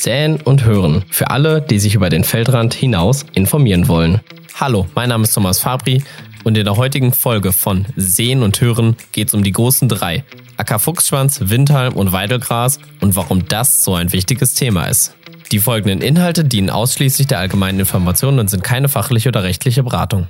Säen 0.00 0.40
und 0.40 0.64
Hören 0.64 1.04
für 1.10 1.30
alle, 1.30 1.60
die 1.60 1.78
sich 1.78 1.94
über 1.94 2.08
den 2.08 2.24
Feldrand 2.24 2.72
hinaus 2.72 3.26
informieren 3.34 3.86
wollen. 3.86 4.20
Hallo, 4.58 4.86
mein 4.94 5.10
Name 5.10 5.24
ist 5.24 5.34
Thomas 5.34 5.60
Fabri 5.60 6.02
und 6.42 6.56
in 6.56 6.64
der 6.64 6.78
heutigen 6.78 7.12
Folge 7.12 7.52
von 7.52 7.84
Sehen 7.96 8.42
und 8.42 8.58
Hören 8.62 8.96
geht 9.12 9.28
es 9.28 9.34
um 9.34 9.44
die 9.44 9.52
großen 9.52 9.90
drei. 9.90 10.24
Acker 10.56 10.78
Fuchsschwanz, 10.78 11.40
Windhalm 11.44 11.92
und 11.96 12.12
Weidelgras 12.12 12.78
und 13.02 13.14
warum 13.14 13.46
das 13.46 13.84
so 13.84 13.94
ein 13.94 14.10
wichtiges 14.14 14.54
Thema 14.54 14.86
ist. 14.86 15.14
Die 15.52 15.58
folgenden 15.58 16.00
Inhalte 16.00 16.46
dienen 16.46 16.70
ausschließlich 16.70 17.26
der 17.26 17.38
allgemeinen 17.38 17.80
Information 17.80 18.38
und 18.38 18.48
sind 18.48 18.64
keine 18.64 18.88
fachliche 18.88 19.28
oder 19.28 19.42
rechtliche 19.42 19.82
Beratung. 19.82 20.28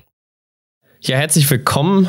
Ja, 1.01 1.17
herzlich 1.17 1.49
willkommen 1.49 2.09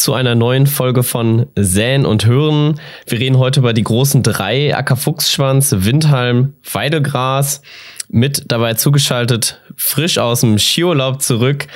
zu 0.00 0.14
einer 0.14 0.34
neuen 0.34 0.66
Folge 0.66 1.02
von 1.02 1.46
Säen 1.56 2.06
und 2.06 2.24
Hören. 2.24 2.80
Wir 3.06 3.20
reden 3.20 3.36
heute 3.36 3.60
über 3.60 3.74
die 3.74 3.84
großen 3.84 4.22
drei, 4.22 4.74
Ackerfuchsschwanz, 4.74 5.76
Windhalm, 5.80 6.54
Weidegras. 6.72 7.60
Mit 8.08 8.44
dabei 8.50 8.74
zugeschaltet, 8.74 9.60
frisch 9.76 10.16
aus 10.18 10.40
dem 10.40 10.58
Skiurlaub 10.58 11.20
zurück, 11.20 11.66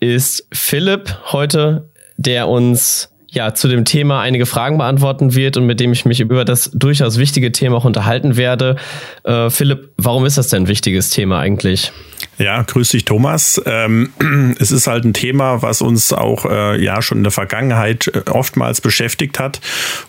ist 0.00 0.48
Philipp 0.50 1.14
heute, 1.30 1.90
der 2.16 2.48
uns 2.48 3.10
ja 3.28 3.52
zu 3.52 3.68
dem 3.68 3.84
Thema 3.84 4.20
einige 4.22 4.46
Fragen 4.46 4.78
beantworten 4.78 5.34
wird 5.34 5.56
und 5.58 5.66
mit 5.66 5.78
dem 5.78 5.92
ich 5.92 6.06
mich 6.06 6.20
über 6.20 6.44
das 6.44 6.70
durchaus 6.72 7.18
wichtige 7.18 7.52
Thema 7.52 7.76
auch 7.76 7.84
unterhalten 7.84 8.36
werde. 8.36 8.76
Äh, 9.24 9.50
Philipp, 9.50 9.90
warum 9.98 10.24
ist 10.24 10.38
das 10.38 10.48
denn 10.48 10.64
ein 10.64 10.68
wichtiges 10.68 11.10
Thema 11.10 11.38
eigentlich? 11.38 11.92
Ja, 12.38 12.62
grüß 12.62 12.90
dich, 12.90 13.04
Thomas. 13.04 13.60
Ähm, 13.66 14.10
es 14.58 14.72
ist 14.72 14.86
halt 14.86 15.04
ein 15.04 15.14
Thema, 15.14 15.62
was 15.62 15.82
uns 15.82 16.12
auch 16.12 16.44
äh, 16.46 16.82
ja 16.82 17.02
schon 17.02 17.18
in 17.18 17.24
der 17.24 17.32
Vergangenheit 17.32 18.08
äh, 18.08 18.30
oftmals 18.30 18.80
beschäftigt 18.80 19.38
hat 19.38 19.60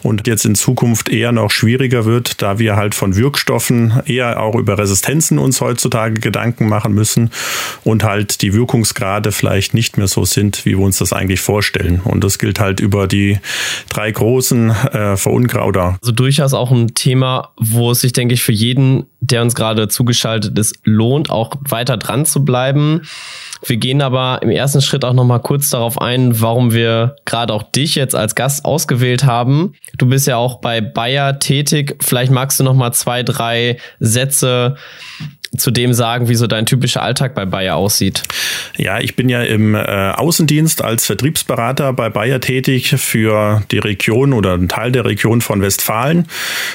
und 0.01 0.27
jetzt 0.27 0.45
in 0.45 0.55
Zukunft 0.55 1.09
eher 1.09 1.31
noch 1.31 1.51
schwieriger 1.51 2.05
wird, 2.05 2.41
da 2.41 2.59
wir 2.59 2.75
halt 2.75 2.95
von 2.95 3.15
Wirkstoffen 3.15 4.01
eher 4.05 4.41
auch 4.41 4.55
über 4.55 4.77
Resistenzen 4.77 5.37
uns 5.37 5.61
heutzutage 5.61 6.19
Gedanken 6.19 6.67
machen 6.67 6.93
müssen 6.93 7.29
und 7.83 8.03
halt 8.03 8.41
die 8.41 8.53
Wirkungsgrade 8.53 9.31
vielleicht 9.31 9.73
nicht 9.73 9.97
mehr 9.97 10.07
so 10.07 10.25
sind, 10.25 10.65
wie 10.65 10.77
wir 10.77 10.85
uns 10.85 10.97
das 10.97 11.13
eigentlich 11.13 11.41
vorstellen. 11.41 12.01
Und 12.03 12.23
das 12.23 12.39
gilt 12.39 12.59
halt 12.59 12.79
über 12.79 13.07
die 13.07 13.39
drei 13.89 14.11
großen 14.11 14.69
äh, 14.69 15.17
Verunkrauter. 15.17 15.97
Also 16.01 16.11
durchaus 16.11 16.53
auch 16.53 16.71
ein 16.71 16.93
Thema, 16.95 17.53
wo 17.57 17.91
es 17.91 18.01
sich, 18.01 18.13
denke 18.13 18.33
ich, 18.33 18.43
für 18.43 18.51
jeden, 18.51 19.05
der 19.31 19.41
uns 19.41 19.55
gerade 19.55 19.87
zugeschaltet 19.87 20.57
ist, 20.57 20.79
lohnt, 20.83 21.29
auch 21.29 21.51
weiter 21.67 21.97
dran 21.97 22.25
zu 22.25 22.43
bleiben. 22.43 23.01
Wir 23.65 23.77
gehen 23.77 24.01
aber 24.01 24.39
im 24.41 24.49
ersten 24.49 24.81
Schritt 24.81 25.03
auch 25.03 25.13
noch 25.13 25.23
mal 25.23 25.39
kurz 25.39 25.69
darauf 25.69 25.99
ein, 25.99 26.39
warum 26.41 26.73
wir 26.73 27.15
gerade 27.25 27.53
auch 27.53 27.63
dich 27.63 27.95
jetzt 27.95 28.15
als 28.15 28.35
Gast 28.35 28.65
ausgewählt 28.65 29.23
haben. 29.23 29.73
Du 29.97 30.05
bist 30.07 30.27
ja 30.27 30.37
auch 30.37 30.59
bei 30.59 30.81
Bayer 30.81 31.39
tätig. 31.39 31.97
Vielleicht 32.01 32.31
magst 32.31 32.59
du 32.59 32.63
noch 32.63 32.75
mal 32.75 32.91
zwei, 32.91 33.23
drei 33.23 33.77
Sätze 33.99 34.75
zu 35.57 35.71
dem 35.71 35.93
sagen, 35.93 36.29
wie 36.29 36.35
so 36.35 36.47
dein 36.47 36.65
typischer 36.65 37.01
Alltag 37.01 37.35
bei 37.35 37.45
Bayer 37.45 37.75
aussieht? 37.75 38.23
Ja, 38.77 38.99
ich 38.99 39.15
bin 39.15 39.29
ja 39.29 39.41
im 39.41 39.75
äh, 39.75 39.79
Außendienst 39.79 40.83
als 40.83 41.05
Vertriebsberater 41.05 41.93
bei 41.93 42.09
Bayer 42.09 42.39
tätig 42.39 42.95
für 42.97 43.63
die 43.71 43.79
Region 43.79 44.33
oder 44.33 44.53
einen 44.53 44.69
Teil 44.69 44.91
der 44.91 45.05
Region 45.05 45.41
von 45.41 45.61
Westfalen. 45.61 46.27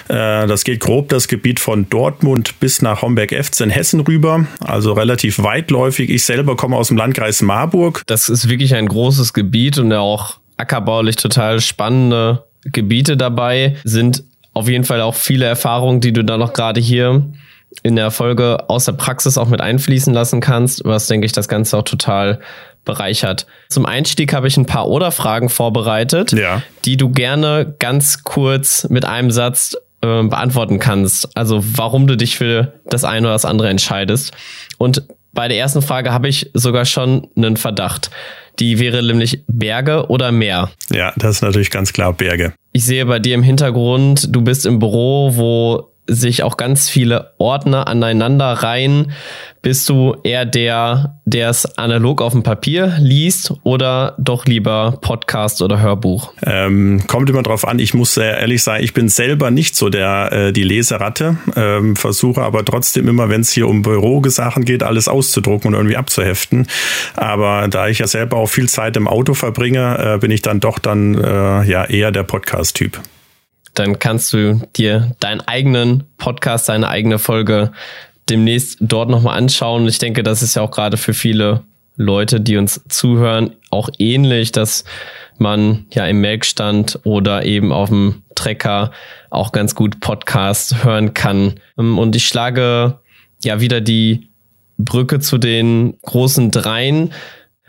Äh, 0.08 0.46
das 0.46 0.64
geht 0.64 0.80
grob 0.80 1.08
das 1.08 1.28
Gebiet 1.28 1.60
von 1.60 1.88
Dortmund 1.88 2.60
bis 2.60 2.82
nach 2.82 3.02
Homberg-Efz 3.02 3.60
in 3.60 3.70
Hessen 3.70 4.00
rüber, 4.00 4.46
also 4.60 4.92
relativ 4.92 5.42
weitläufig. 5.42 6.10
Ich 6.10 6.24
selber 6.24 6.56
komme 6.56 6.76
aus 6.76 6.88
dem 6.88 6.96
Landkreis 6.96 7.42
Marburg. 7.42 8.02
Das 8.06 8.28
ist 8.28 8.48
wirklich 8.48 8.74
ein 8.74 8.86
großes 8.86 9.32
Gebiet 9.32 9.78
und 9.78 9.92
auch 9.92 10.38
ackerbaulich 10.56 11.16
total 11.16 11.60
spannende 11.60 12.44
Gebiete 12.64 13.16
dabei. 13.16 13.76
Sind 13.84 14.24
auf 14.52 14.68
jeden 14.68 14.84
Fall 14.84 15.00
auch 15.00 15.14
viele 15.14 15.46
Erfahrungen, 15.46 16.00
die 16.00 16.12
du 16.12 16.24
da 16.24 16.36
noch 16.36 16.52
gerade 16.52 16.80
hier 16.80 17.24
in 17.82 17.96
der 17.96 18.10
Folge 18.10 18.68
aus 18.68 18.84
der 18.84 18.92
Praxis 18.92 19.38
auch 19.38 19.48
mit 19.48 19.60
einfließen 19.60 20.12
lassen 20.12 20.40
kannst, 20.40 20.84
was, 20.84 21.06
denke 21.06 21.26
ich, 21.26 21.32
das 21.32 21.48
Ganze 21.48 21.78
auch 21.78 21.84
total 21.84 22.40
bereichert. 22.84 23.46
Zum 23.68 23.86
Einstieg 23.86 24.32
habe 24.32 24.48
ich 24.48 24.56
ein 24.56 24.66
paar 24.66 24.88
Oder-Fragen 24.88 25.48
vorbereitet, 25.48 26.32
ja. 26.32 26.62
die 26.84 26.96
du 26.96 27.10
gerne 27.10 27.74
ganz 27.78 28.24
kurz 28.24 28.88
mit 28.88 29.04
einem 29.04 29.30
Satz 29.30 29.76
äh, 30.02 30.22
beantworten 30.22 30.78
kannst. 30.78 31.36
Also 31.36 31.62
warum 31.62 32.06
du 32.06 32.16
dich 32.16 32.36
für 32.36 32.74
das 32.86 33.04
eine 33.04 33.26
oder 33.26 33.34
das 33.34 33.44
andere 33.44 33.68
entscheidest. 33.68 34.32
Und 34.78 35.02
bei 35.32 35.46
der 35.46 35.58
ersten 35.58 35.82
Frage 35.82 36.12
habe 36.12 36.28
ich 36.28 36.50
sogar 36.54 36.84
schon 36.84 37.28
einen 37.36 37.56
Verdacht. 37.56 38.10
Die 38.58 38.78
wäre 38.78 39.02
nämlich 39.02 39.42
Berge 39.46 40.08
oder 40.08 40.32
Meer. 40.32 40.70
Ja, 40.90 41.12
das 41.16 41.36
ist 41.36 41.42
natürlich 41.42 41.70
ganz 41.70 41.92
klar 41.92 42.12
Berge. 42.12 42.52
Ich 42.72 42.84
sehe 42.84 43.06
bei 43.06 43.18
dir 43.18 43.34
im 43.34 43.42
Hintergrund, 43.42 44.34
du 44.34 44.42
bist 44.42 44.66
im 44.66 44.78
Büro, 44.78 45.32
wo 45.34 45.89
sich 46.10 46.42
auch 46.42 46.56
ganz 46.56 46.88
viele 46.88 47.32
Ordner 47.38 47.86
aneinander 47.86 48.52
rein. 48.52 49.12
Bist 49.62 49.88
du 49.90 50.16
eher 50.24 50.46
der, 50.46 51.20
der 51.26 51.50
es 51.50 51.76
analog 51.76 52.22
auf 52.22 52.32
dem 52.32 52.42
Papier 52.42 52.96
liest 52.98 53.52
oder 53.62 54.16
doch 54.18 54.46
lieber 54.46 54.98
Podcast 55.02 55.60
oder 55.60 55.80
Hörbuch? 55.80 56.32
Ähm, 56.44 57.02
kommt 57.06 57.28
immer 57.28 57.42
drauf 57.42 57.68
an. 57.68 57.78
Ich 57.78 57.92
muss 57.92 58.14
sehr 58.14 58.38
ehrlich 58.38 58.62
sagen, 58.62 58.82
ich 58.82 58.94
bin 58.94 59.08
selber 59.08 59.50
nicht 59.50 59.76
so 59.76 59.90
der 59.90 60.32
äh, 60.32 60.52
die 60.52 60.62
Leseratte. 60.62 61.36
Ähm, 61.56 61.94
versuche 61.94 62.40
aber 62.40 62.64
trotzdem 62.64 63.06
immer, 63.06 63.28
wenn 63.28 63.42
es 63.42 63.50
hier 63.52 63.68
um 63.68 63.82
Bürosachen 63.82 64.64
geht, 64.64 64.82
alles 64.82 65.08
auszudrucken 65.08 65.68
und 65.68 65.74
irgendwie 65.74 65.96
abzuheften. 65.96 66.66
Aber 67.14 67.68
da 67.68 67.86
ich 67.88 67.98
ja 67.98 68.06
selber 68.06 68.38
auch 68.38 68.48
viel 68.48 68.68
Zeit 68.68 68.96
im 68.96 69.06
Auto 69.06 69.34
verbringe, 69.34 70.14
äh, 70.14 70.18
bin 70.18 70.30
ich 70.30 70.40
dann 70.40 70.60
doch 70.60 70.78
dann 70.78 71.14
äh, 71.14 71.64
ja 71.64 71.84
eher 71.84 72.12
der 72.12 72.22
Podcast-Typ 72.22 72.98
dann 73.80 73.98
kannst 73.98 74.32
du 74.34 74.60
dir 74.76 75.16
deinen 75.20 75.40
eigenen 75.40 76.04
Podcast, 76.18 76.68
deine 76.68 76.88
eigene 76.88 77.18
Folge 77.18 77.72
demnächst 78.28 78.76
dort 78.80 79.08
nochmal 79.08 79.38
anschauen. 79.38 79.88
Ich 79.88 79.98
denke, 79.98 80.22
das 80.22 80.42
ist 80.42 80.54
ja 80.54 80.60
auch 80.60 80.70
gerade 80.70 80.98
für 80.98 81.14
viele 81.14 81.62
Leute, 81.96 82.42
die 82.42 82.58
uns 82.58 82.82
zuhören, 82.90 83.56
auch 83.70 83.88
ähnlich, 83.98 84.52
dass 84.52 84.84
man 85.38 85.86
ja 85.94 86.06
im 86.06 86.20
Melkstand 86.20 87.00
oder 87.04 87.46
eben 87.46 87.72
auf 87.72 87.88
dem 87.88 88.22
Trecker 88.34 88.90
auch 89.30 89.50
ganz 89.50 89.74
gut 89.74 90.00
Podcast 90.00 90.84
hören 90.84 91.14
kann. 91.14 91.54
Und 91.76 92.14
ich 92.14 92.26
schlage 92.26 92.98
ja 93.42 93.60
wieder 93.60 93.80
die 93.80 94.28
Brücke 94.76 95.20
zu 95.20 95.38
den 95.38 95.96
großen 96.02 96.50
Dreien. 96.50 97.14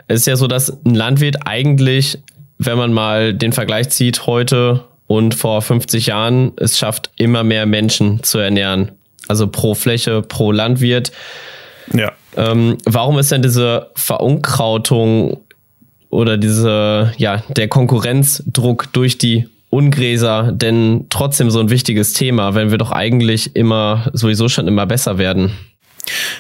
Es 0.08 0.22
ist 0.22 0.28
ja 0.28 0.36
so, 0.36 0.48
dass 0.48 0.84
ein 0.86 0.94
Landwirt 0.94 1.48
eigentlich, 1.48 2.18
wenn 2.58 2.78
man 2.78 2.92
mal 2.92 3.34
den 3.34 3.54
Vergleich 3.54 3.90
zieht, 3.90 4.28
heute 4.28 4.91
und 5.12 5.36
vor 5.36 5.62
50 5.62 6.06
Jahren 6.06 6.54
es 6.56 6.78
schafft, 6.78 7.10
immer 7.18 7.44
mehr 7.44 7.66
Menschen 7.66 8.24
zu 8.24 8.38
ernähren. 8.38 8.94
Also 9.28 9.48
pro 9.48 9.76
Fläche, 9.76 10.22
pro 10.22 10.54
Landwirt. 10.54 11.12
Ja. 11.94 12.14
Ähm, 12.38 12.78
warum 12.86 13.20
ist 13.20 13.30
denn 13.30 13.42
diese 13.42 13.92
Verunkrautung 13.96 15.42
oder 16.10 16.38
diese, 16.38 17.12
ja, 17.18 17.44
der 17.50 17.68
Konkurrenzdruck 17.68 18.94
durch 18.94 19.18
die 19.18 19.50
Ungräser 19.70 20.54
denn 20.54 21.08
trotzdem 21.10 21.52
so 21.52 21.60
ein 21.60 21.70
wichtiges 21.70 22.14
Thema, 22.14 22.56
wenn 22.56 22.72
wir 22.72 22.78
doch 22.78 22.94
eigentlich 22.94 23.54
immer 23.54 24.10
sowieso 24.14 24.48
schon 24.48 24.70
immer 24.70 24.86
besser 24.86 25.18
werden? 25.18 25.52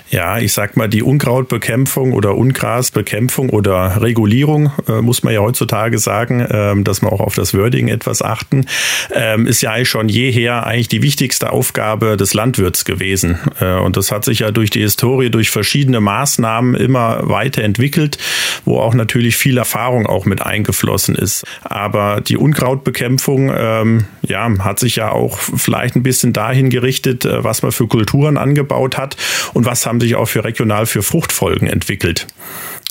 Ja, 0.09 0.39
ich 0.39 0.53
sag 0.53 0.75
mal, 0.75 0.89
die 0.89 1.03
Unkrautbekämpfung 1.03 2.13
oder 2.13 2.35
Ungrasbekämpfung 2.35 3.49
oder 3.49 4.01
Regulierung, 4.01 4.71
äh, 4.87 5.01
muss 5.01 5.23
man 5.23 5.33
ja 5.33 5.39
heutzutage 5.39 5.99
sagen, 5.99 6.45
ähm, 6.51 6.83
dass 6.83 7.01
man 7.01 7.13
auch 7.13 7.21
auf 7.21 7.35
das 7.35 7.53
Wording 7.53 7.87
etwas 7.87 8.21
achten, 8.21 8.65
ähm, 9.13 9.47
ist 9.47 9.61
ja 9.61 9.71
eigentlich 9.71 9.89
schon 9.89 10.09
jeher 10.09 10.65
eigentlich 10.65 10.89
die 10.89 11.01
wichtigste 11.01 11.51
Aufgabe 11.51 12.17
des 12.17 12.33
Landwirts 12.33 12.83
gewesen. 12.83 13.39
Äh, 13.59 13.75
und 13.75 13.95
das 13.95 14.11
hat 14.11 14.25
sich 14.25 14.39
ja 14.39 14.51
durch 14.51 14.69
die 14.69 14.81
Historie, 14.81 15.29
durch 15.29 15.49
verschiedene 15.49 16.01
Maßnahmen 16.01 16.75
immer 16.75 17.29
weiterentwickelt, 17.29 18.17
wo 18.65 18.79
auch 18.79 18.93
natürlich 18.93 19.35
viel 19.35 19.57
Erfahrung 19.57 20.05
auch 20.05 20.25
mit 20.25 20.41
eingeflossen 20.41 21.15
ist. 21.15 21.45
Aber 21.63 22.21
die 22.21 22.37
Unkrautbekämpfung, 22.37 23.51
ähm, 23.55 24.05
ja, 24.21 24.49
hat 24.59 24.79
sich 24.79 24.97
ja 24.97 25.11
auch 25.11 25.37
vielleicht 25.37 25.95
ein 25.95 26.03
bisschen 26.03 26.33
dahin 26.33 26.69
gerichtet, 26.69 27.25
äh, 27.25 27.43
was 27.43 27.61
man 27.61 27.71
für 27.71 27.87
Kulturen 27.87 28.37
angebaut 28.37 28.97
hat 28.97 29.17
und 29.53 29.65
was 29.65 29.85
haben 29.85 29.99
sich 29.99 30.15
auch 30.15 30.27
für 30.27 30.43
regional 30.43 30.85
für 30.85 31.03
Fruchtfolgen 31.03 31.67
entwickelt. 31.67 32.27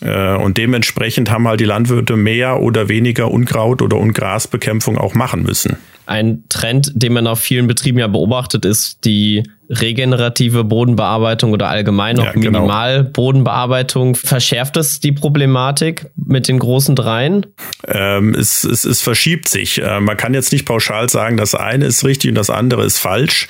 Äh, 0.02 0.36
und 0.36 0.58
dementsprechend 0.58 1.30
haben 1.30 1.46
halt 1.46 1.60
die 1.60 1.64
Landwirte 1.64 2.16
mehr 2.16 2.60
oder 2.60 2.88
weniger 2.88 3.30
Unkraut- 3.30 3.82
oder 3.82 3.96
Ungrasbekämpfung 3.96 4.98
auch 4.98 5.14
machen 5.14 5.42
müssen. 5.42 5.76
Ein 6.06 6.44
Trend, 6.48 6.92
den 6.94 7.12
man 7.12 7.26
auf 7.26 7.40
vielen 7.40 7.66
Betrieben 7.66 7.98
ja 7.98 8.08
beobachtet, 8.08 8.64
ist 8.64 9.04
die 9.04 9.44
regenerative 9.70 10.64
Bodenbearbeitung 10.64 11.52
oder 11.52 11.68
allgemein 11.68 12.18
auch 12.18 12.24
ja, 12.24 12.32
genau. 12.32 12.60
Minimalbodenbearbeitung. 12.60 14.16
Verschärft 14.16 14.76
es 14.76 14.98
die 14.98 15.12
Problematik 15.12 16.06
mit 16.16 16.48
den 16.48 16.58
großen 16.58 16.96
Dreien? 16.96 17.46
Ähm, 17.86 18.34
es, 18.34 18.64
es, 18.64 18.84
es 18.84 19.00
verschiebt 19.00 19.48
sich. 19.48 19.80
Äh, 19.80 20.00
man 20.00 20.16
kann 20.16 20.34
jetzt 20.34 20.52
nicht 20.52 20.66
pauschal 20.66 21.08
sagen, 21.08 21.36
das 21.36 21.54
eine 21.54 21.86
ist 21.86 22.04
richtig 22.04 22.30
und 22.30 22.34
das 22.34 22.50
andere 22.50 22.84
ist 22.84 22.98
falsch. 22.98 23.46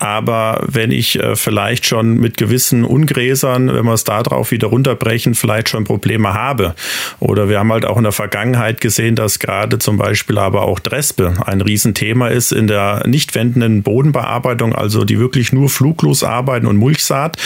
Aber 0.00 0.64
wenn 0.66 0.90
ich 0.90 1.20
äh, 1.20 1.36
vielleicht 1.36 1.86
schon 1.86 2.14
mit 2.14 2.36
gewissen 2.36 2.84
Ungräsern, 2.84 3.72
wenn 3.72 3.84
wir 3.84 3.94
es 3.94 4.04
darauf 4.04 4.50
wieder 4.50 4.68
runterbrechen, 4.68 5.34
vielleicht 5.34 5.68
schon 5.68 5.84
Probleme 5.84 6.34
habe. 6.34 6.74
Oder 7.20 7.48
wir 7.48 7.60
haben 7.60 7.72
halt 7.72 7.84
auch 7.84 7.96
in 7.96 8.02
der 8.02 8.12
Vergangenheit 8.12 8.80
gesehen, 8.80 9.14
dass 9.14 9.38
gerade 9.38 9.78
zum 9.78 9.98
Beispiel 9.98 10.38
aber 10.38 10.62
auch 10.62 10.80
Drespe 10.80 11.34
ein 11.46 11.60
Riesenthema 11.60 12.28
ist 12.28 12.52
in 12.52 12.66
der 12.66 13.06
nicht 13.06 13.34
wendenden 13.36 13.82
Bodenbearbeitung, 13.82 14.74
also 14.74 15.04
die 15.04 15.18
wirklich 15.18 15.52
nur 15.52 15.59
nur 15.60 15.70
fluglos 15.70 16.24
arbeiten 16.24 16.66
und 16.66 16.76
Mulchsaat. 16.76 17.36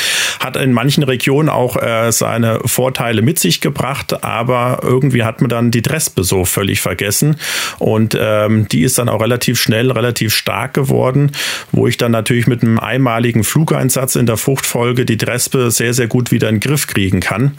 Hat 0.40 0.56
in 0.56 0.72
manchen 0.72 1.02
Regionen 1.02 1.48
auch 1.48 1.76
äh, 1.76 2.10
seine 2.12 2.60
Vorteile 2.64 3.22
mit 3.22 3.38
sich 3.38 3.60
gebracht, 3.60 4.24
aber 4.24 4.80
irgendwie 4.82 5.24
hat 5.24 5.40
man 5.40 5.50
dann 5.50 5.70
die 5.70 5.82
Drespe 5.82 6.24
so 6.24 6.44
völlig 6.44 6.80
vergessen. 6.80 7.36
Und 7.78 8.16
ähm, 8.18 8.68
die 8.68 8.82
ist 8.82 8.98
dann 8.98 9.08
auch 9.08 9.20
relativ 9.20 9.60
schnell, 9.60 9.90
relativ 9.90 10.34
stark 10.34 10.74
geworden, 10.74 11.32
wo 11.72 11.86
ich 11.86 11.96
dann 11.96 12.12
natürlich 12.12 12.46
mit 12.46 12.62
einem 12.62 12.78
einmaligen 12.78 13.44
Flugeinsatz 13.44 14.16
in 14.16 14.26
der 14.26 14.36
Fruchtfolge 14.36 15.04
die 15.04 15.16
Drespe 15.16 15.70
sehr, 15.70 15.94
sehr 15.94 16.06
gut 16.06 16.30
wieder 16.30 16.48
in 16.48 16.56
den 16.56 16.60
Griff 16.60 16.86
kriegen 16.86 17.20
kann, 17.20 17.58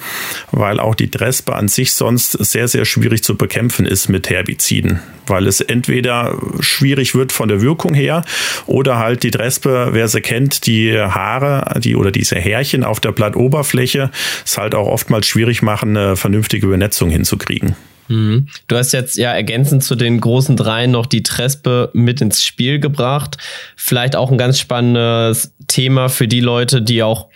weil 0.52 0.80
auch 0.80 0.96
die 0.96 1.12
Drespe 1.12 1.56
an 1.56 1.68
sich 1.68 1.94
sonst 1.94 2.32
sehr, 2.32 2.68
sehr 2.68 2.86
schwierig 2.86 3.24
zu 3.24 3.36
bekämpfen 3.36 3.86
ist 3.86 4.10
mit 4.10 4.30
Herbiziden, 4.30 5.00
weil 5.28 5.48
es 5.48 5.60
entweder 5.62 6.38
schwierig 6.60 7.16
wird 7.16 7.32
von 7.32 7.50
der 7.50 7.62
Wirkung 7.62 7.94
her 7.94 8.24
oder 8.66 9.00
halt 9.00 9.24
die 9.24 9.32
Drespe, 9.32 9.90
wer 9.92 10.08
sie 10.08 10.22
kennt, 10.22 10.45
die 10.48 10.98
Haare, 10.98 11.80
die 11.80 11.96
oder 11.96 12.12
diese 12.12 12.36
Härchen 12.36 12.84
auf 12.84 13.00
der 13.00 13.12
Blattoberfläche, 13.12 14.12
es 14.44 14.58
halt 14.58 14.76
auch 14.76 14.88
oftmals 14.88 15.28
schwierig 15.28 15.62
machen, 15.62 15.96
eine 15.96 16.16
vernünftige 16.16 16.68
Übernetzung 16.68 17.10
hinzukriegen. 17.10 17.76
Mhm. 18.08 18.48
Du 18.68 18.76
hast 18.76 18.92
jetzt 18.92 19.18
ja 19.18 19.32
ergänzend 19.32 19.84
zu 19.84 19.96
den 19.96 20.20
großen 20.20 20.56
dreien 20.56 20.92
noch 20.92 21.06
die 21.06 21.24
Trespe 21.24 21.90
mit 21.94 22.22
ins 22.22 22.44
Spiel 22.44 22.80
gebracht. 22.80 23.38
Vielleicht 23.76 24.16
auch 24.16 24.32
ein 24.32 24.38
ganz 24.38 24.60
spannendes 24.60 25.54
Thema 25.68 26.10
für 26.10 26.28
die 26.28 26.42
Leute, 26.42 26.82
die 26.82 27.04
auch 27.04 27.30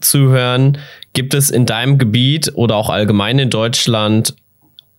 zuhören. 0.00 0.78
Gibt 1.12 1.34
es 1.34 1.50
in 1.50 1.66
deinem 1.66 1.98
Gebiet 1.98 2.52
oder 2.54 2.76
auch 2.76 2.90
allgemein 2.90 3.38
in 3.38 3.50
Deutschland 3.50 4.34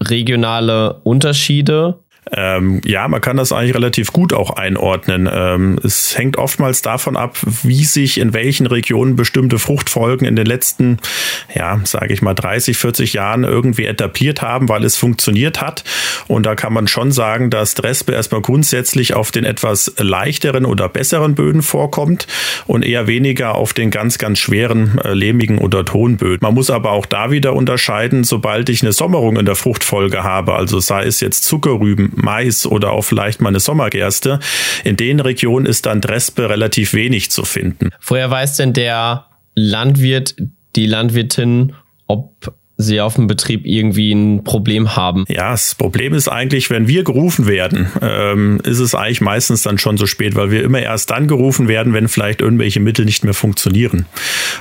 regionale 0.02 0.96
Unterschiede 1.04 2.00
ähm, 2.32 2.82
ja, 2.86 3.08
man 3.08 3.22
kann 3.22 3.38
das 3.38 3.52
eigentlich 3.52 3.76
relativ 3.76 4.14
gut 4.14 4.34
auch 4.34 4.52
einordnen. 4.52 5.30
Ähm, 5.32 5.80
es 5.84 6.18
hängt 6.18 6.38
oftmals 6.38 6.82
davon 6.82 7.18
ab, 7.18 7.38
wie 7.64 7.84
sich 7.84 8.20
in 8.20 8.34
welchen 8.34 8.66
Regionen 8.66 9.16
bestimmte 9.16 9.60
Fruchtfolgen 9.60 10.26
in 10.26 10.36
den 10.36 10.46
letzten, 10.46 11.00
ja, 11.54 11.80
sage 11.84 12.14
ich 12.14 12.22
mal, 12.22 12.34
30, 12.34 12.78
40 12.78 13.14
Jahren 13.14 13.44
irgendwie 13.44 13.86
etabliert 13.86 14.42
haben, 14.42 14.70
weil 14.70 14.84
es 14.86 14.96
funktioniert 14.96 15.62
hat. 15.62 15.84
Und 16.28 16.46
da 16.46 16.56
kann 16.56 16.74
man 16.74 16.88
schon 16.88 17.12
sagen, 17.12 17.50
dass 17.50 17.76
Drespe 17.76 18.14
erstmal 18.14 18.42
grundsätzlich 18.42 19.14
auf 19.14 19.32
den 19.32 19.44
etwas 19.44 19.94
leichteren 19.98 20.66
oder 20.66 20.90
besseren 20.90 21.36
Böden 21.36 21.62
vorkommt 21.62 22.28
und 22.68 22.84
eher 22.84 23.08
weniger 23.08 23.56
auf 23.56 23.74
den 23.74 23.92
ganz, 23.92 24.18
ganz 24.18 24.40
schweren, 24.40 24.98
äh, 25.04 25.14
lehmigen 25.14 25.58
oder 25.58 25.84
Tonböden. 25.84 26.40
Man 26.42 26.54
muss 26.54 26.70
aber 26.70 26.92
auch 26.92 27.06
da 27.06 27.32
wieder 27.32 27.54
unterscheiden, 27.54 28.24
sobald 28.24 28.70
ich 28.70 28.82
eine 28.82 28.94
Sommerung 28.94 29.38
in 29.38 29.46
der 29.46 29.56
Fruchtfolge 29.56 30.24
habe, 30.24 30.54
also 30.54 30.80
sei 30.80 31.04
es 31.04 31.20
jetzt 31.20 31.44
Zuckerrüben, 31.44 32.13
Mais 32.16 32.66
oder 32.66 32.92
auch 32.92 33.04
vielleicht 33.04 33.42
mal 33.42 33.50
eine 33.50 33.60
Sommergerste. 33.60 34.40
In 34.84 34.98
den 34.98 35.20
Regionen 35.20 35.66
ist 35.66 35.86
dann 35.86 36.02
Drespe 36.02 36.50
relativ 36.50 36.94
wenig 36.94 37.32
zu 37.32 37.46
finden. 37.46 37.90
Woher 38.02 38.30
weiß 38.30 38.58
denn 38.58 38.74
der 38.74 39.28
Landwirt, 39.56 40.36
die 40.76 40.86
Landwirtin, 40.86 41.74
ob 42.08 42.54
sie 42.78 43.02
auf 43.02 43.16
dem 43.16 43.28
Betrieb 43.28 43.66
irgendwie 43.66 44.12
ein 44.14 44.44
Problem 44.44 44.96
haben. 44.96 45.26
Ja, 45.28 45.52
das 45.52 45.76
Problem 45.76 46.14
ist 46.14 46.28
eigentlich, 46.28 46.72
wenn 46.72 46.88
wir 46.88 47.04
gerufen 47.04 47.46
werden, 47.46 47.88
ähm, 48.02 48.60
ist 48.64 48.80
es 48.80 48.96
eigentlich 48.96 49.22
meistens 49.22 49.62
dann 49.62 49.78
schon 49.78 49.98
so 49.98 50.08
spät, 50.08 50.36
weil 50.36 50.50
wir 50.50 50.64
immer 50.64 50.80
erst 50.80 51.12
dann 51.12 51.28
gerufen 51.28 51.68
werden, 51.68 51.94
wenn 51.94 52.08
vielleicht 52.08 52.42
irgendwelche 52.42 52.80
Mittel 52.80 53.06
nicht 53.06 53.24
mehr 53.24 53.36
funktionieren. 53.36 54.08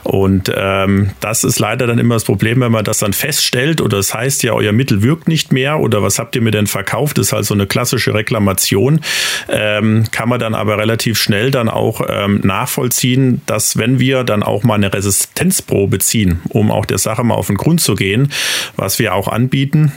Und 0.02 0.52
ähm, 0.54 1.10
das 1.20 1.42
ist 1.42 1.58
leider 1.58 1.86
dann 1.86 1.98
immer 1.98 2.14
das 2.14 2.24
Problem, 2.24 2.60
wenn 2.60 2.72
man 2.72 2.84
das 2.84 2.98
dann 2.98 3.14
feststellt 3.14 3.80
oder 3.80 3.96
das 3.96 4.12
heißt 4.12 4.42
ja, 4.42 4.52
euer 4.52 4.72
Mittel 4.72 5.02
wirkt 5.02 5.26
nicht 5.26 5.52
mehr 5.52 5.80
oder 5.80 6.02
was 6.02 6.18
habt 6.18 6.36
ihr 6.36 6.42
mir 6.42 6.50
denn 6.50 6.66
verkauft, 6.66 7.16
das 7.16 7.28
ist 7.28 7.32
halt 7.32 7.46
so 7.46 7.54
eine 7.54 7.66
klassische 7.66 8.12
Reklamation, 8.12 9.00
ähm, 9.48 10.04
kann 10.10 10.28
man 10.28 10.38
dann 10.38 10.54
aber 10.54 10.76
relativ 10.76 11.18
schnell 11.18 11.50
dann 11.50 11.70
auch 11.70 12.02
ähm, 12.08 12.40
nachvollziehen, 12.44 13.40
dass 13.46 13.78
wenn 13.78 13.98
wir 13.98 14.24
dann 14.24 14.42
auch 14.42 14.64
mal 14.64 14.74
eine 14.74 14.92
Resistenzprobe 14.92 15.98
ziehen, 15.98 16.40
um 16.50 16.70
auch 16.70 16.84
der 16.84 16.98
Sache 16.98 17.24
mal 17.24 17.34
auf 17.34 17.46
den 17.46 17.56
Grund 17.56 17.80
zu 17.80 17.94
gehen, 17.94 18.01
gehen, 18.02 18.32
was 18.76 18.98
wir 18.98 19.14
auch 19.14 19.28
anbieten 19.28 19.92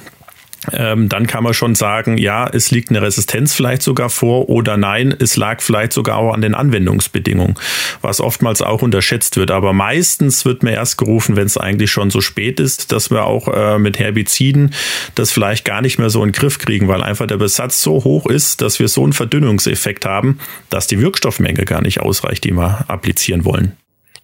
ähm, 0.73 1.09
dann 1.09 1.27
kann 1.27 1.43
man 1.43 1.53
schon 1.53 1.75
sagen, 1.75 2.17
ja, 2.17 2.47
es 2.47 2.71
liegt 2.71 2.89
eine 2.89 3.01
Resistenz 3.01 3.53
vielleicht 3.53 3.81
sogar 3.81 4.09
vor 4.09 4.49
oder 4.49 4.77
nein, 4.77 5.13
es 5.17 5.35
lag 5.35 5.61
vielleicht 5.61 5.93
sogar 5.93 6.17
auch 6.17 6.33
an 6.33 6.41
den 6.41 6.55
Anwendungsbedingungen, 6.55 7.55
was 8.01 8.21
oftmals 8.21 8.61
auch 8.61 8.81
unterschätzt 8.81 9.37
wird. 9.37 9.51
Aber 9.51 9.73
meistens 9.73 10.45
wird 10.45 10.63
mir 10.63 10.71
erst 10.71 10.97
gerufen, 10.97 11.35
wenn 11.35 11.45
es 11.45 11.57
eigentlich 11.57 11.91
schon 11.91 12.09
so 12.09 12.21
spät 12.21 12.59
ist, 12.59 12.91
dass 12.91 13.11
wir 13.11 13.25
auch 13.25 13.47
äh, 13.47 13.79
mit 13.79 13.99
Herbiziden 13.99 14.73
das 15.15 15.31
vielleicht 15.31 15.65
gar 15.65 15.81
nicht 15.81 15.99
mehr 15.99 16.09
so 16.09 16.23
in 16.23 16.29
den 16.31 16.39
Griff 16.39 16.57
kriegen, 16.57 16.87
weil 16.87 17.03
einfach 17.03 17.27
der 17.27 17.37
Besatz 17.37 17.81
so 17.81 18.03
hoch 18.03 18.25
ist, 18.25 18.61
dass 18.61 18.79
wir 18.79 18.87
so 18.87 19.03
einen 19.03 19.13
Verdünnungseffekt 19.13 20.05
haben, 20.05 20.39
dass 20.69 20.87
die 20.87 20.99
Wirkstoffmenge 20.99 21.65
gar 21.65 21.81
nicht 21.81 21.99
ausreicht, 22.01 22.43
die 22.43 22.51
wir 22.51 22.85
applizieren 22.87 23.45
wollen. 23.45 23.73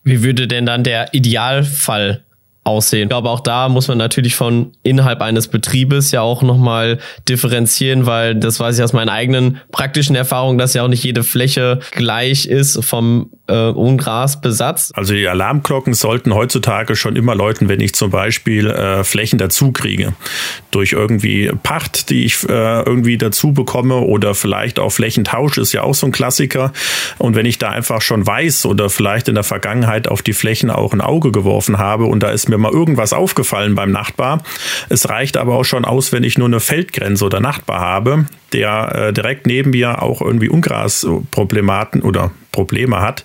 Wie 0.04 0.24
würde 0.24 0.48
denn 0.48 0.66
dann 0.66 0.84
der 0.84 1.14
Idealfall 1.14 2.24
aussehen. 2.64 3.10
Ich 3.10 3.16
auch 3.16 3.40
da 3.40 3.70
muss 3.70 3.88
man 3.88 3.98
natürlich 3.98 4.36
von 4.36 4.72
innerhalb 4.84 5.22
eines 5.22 5.48
Betriebes 5.48 6.12
ja 6.12 6.22
auch 6.22 6.44
nochmal 6.44 7.00
differenzieren, 7.28 8.06
weil 8.06 8.36
das 8.36 8.60
weiß 8.60 8.78
ich 8.78 8.84
aus 8.84 8.94
meinen 8.94 9.10
eigenen 9.10 9.60
praktischen 9.72 10.16
Erfahrungen, 10.16 10.58
dass 10.58 10.74
ja 10.74 10.84
auch 10.84 10.88
nicht 10.88 11.04
jede 11.04 11.24
Fläche 11.24 11.80
gleich 11.92 12.46
ist 12.46 12.84
vom 12.86 13.32
äh, 13.48 13.70
Ungrasbesatz. 13.70 14.92
Also 14.96 15.14
die 15.14 15.28
Alarmglocken 15.28 15.94
sollten 15.94 16.34
heutzutage 16.34 16.96
schon 16.96 17.16
immer 17.16 17.36
läuten, 17.36 17.70
wenn 17.70 17.80
ich 17.80 17.94
zum 17.94 18.12
Beispiel 18.12 18.70
äh, 18.70 19.04
Flächen 19.04 19.40
dazu 19.40 19.72
kriege. 19.72 20.14
Durch 20.72 20.94
irgendwie 20.94 21.52
Pacht, 21.64 22.10
die 22.10 22.26
ich 22.26 22.48
äh, 22.48 22.82
irgendwie 22.84 23.18
dazu 23.18 23.54
bekomme 23.54 23.96
oder 23.98 24.36
vielleicht 24.36 24.80
auch 24.80 24.92
Flächentausch 24.92 25.58
ist 25.58 25.74
ja 25.74 25.84
auch 25.84 25.96
so 25.96 26.08
ein 26.08 26.12
Klassiker. 26.12 26.72
Und 27.18 27.36
wenn 27.36 27.46
ich 27.46 27.58
da 27.58 27.70
einfach 27.70 28.02
schon 28.02 28.26
weiß 28.26 28.66
oder 28.66 28.90
vielleicht 28.90 29.28
in 29.28 29.36
der 29.36 29.44
Vergangenheit 29.44 30.08
auf 30.08 30.22
die 30.22 30.34
Flächen 30.34 30.70
auch 30.70 30.94
ein 30.94 31.02
Auge 31.02 31.32
geworfen 31.32 31.78
habe 31.78 32.06
und 32.06 32.22
da 32.24 32.30
ist 32.30 32.50
mir 32.50 32.58
mal 32.58 32.72
irgendwas 32.72 33.14
aufgefallen 33.14 33.76
beim 33.76 33.92
Nachbar. 33.92 34.44
Es 34.90 35.10
reicht 35.10 35.38
aber 35.38 35.56
auch 35.56 35.66
schon 35.66 35.86
aus, 35.86 36.12
wenn 36.12 36.24
ich 36.24 36.38
nur 36.38 36.48
eine 36.48 36.60
Feldgrenze 36.60 37.26
oder 37.26 37.40
Nachbar 37.40 37.80
habe, 37.80 38.26
der 38.54 38.96
äh, 38.96 39.14
direkt 39.14 39.48
neben 39.48 39.72
mir 39.72 40.02
auch 40.02 40.22
irgendwie 40.22 40.50
Ungrasproblematen 40.50 42.02
oder 42.02 42.32
Probleme 42.52 43.02
hat, 43.02 43.24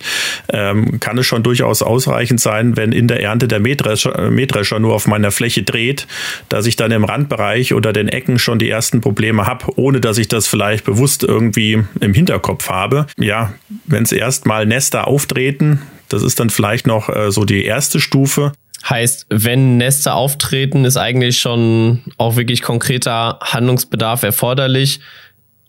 ähm, 0.49 0.99
kann 0.99 1.17
es 1.17 1.25
schon 1.25 1.43
durchaus 1.43 1.81
ausreichend 1.81 2.39
sein, 2.39 2.77
wenn 2.77 2.91
in 2.91 3.07
der 3.07 3.21
Ernte 3.21 3.47
der 3.47 3.59
Mähdrescher, 3.59 4.29
Mähdrescher 4.31 4.79
nur 4.79 4.93
auf 4.93 5.07
meiner 5.07 5.31
Fläche 5.31 5.63
dreht, 5.63 6.07
dass 6.49 6.65
ich 6.65 6.75
dann 6.75 6.91
im 6.91 7.03
Randbereich 7.03 7.73
oder 7.73 7.93
den 7.93 8.07
Ecken 8.07 8.39
schon 8.39 8.59
die 8.59 8.69
ersten 8.69 9.01
Probleme 9.01 9.45
habe, 9.45 9.65
ohne 9.77 9.99
dass 9.99 10.17
ich 10.17 10.27
das 10.27 10.47
vielleicht 10.47 10.85
bewusst 10.85 11.23
irgendwie 11.23 11.83
im 11.99 12.13
Hinterkopf 12.13 12.69
habe. 12.69 13.07
Ja, 13.17 13.53
wenn 13.85 14.03
es 14.03 14.11
erstmal 14.11 14.65
Nester 14.65 15.07
auftreten, 15.07 15.81
das 16.09 16.23
ist 16.23 16.39
dann 16.39 16.49
vielleicht 16.49 16.87
noch 16.87 17.09
äh, 17.09 17.31
so 17.31 17.45
die 17.45 17.65
erste 17.65 17.99
Stufe. 17.99 18.53
Heißt, 18.87 19.25
wenn 19.29 19.77
Nester 19.77 20.15
auftreten, 20.15 20.85
ist 20.85 20.97
eigentlich 20.97 21.39
schon 21.39 22.01
auch 22.17 22.37
wirklich 22.37 22.61
konkreter 22.61 23.39
Handlungsbedarf 23.41 24.23
erforderlich. 24.23 24.99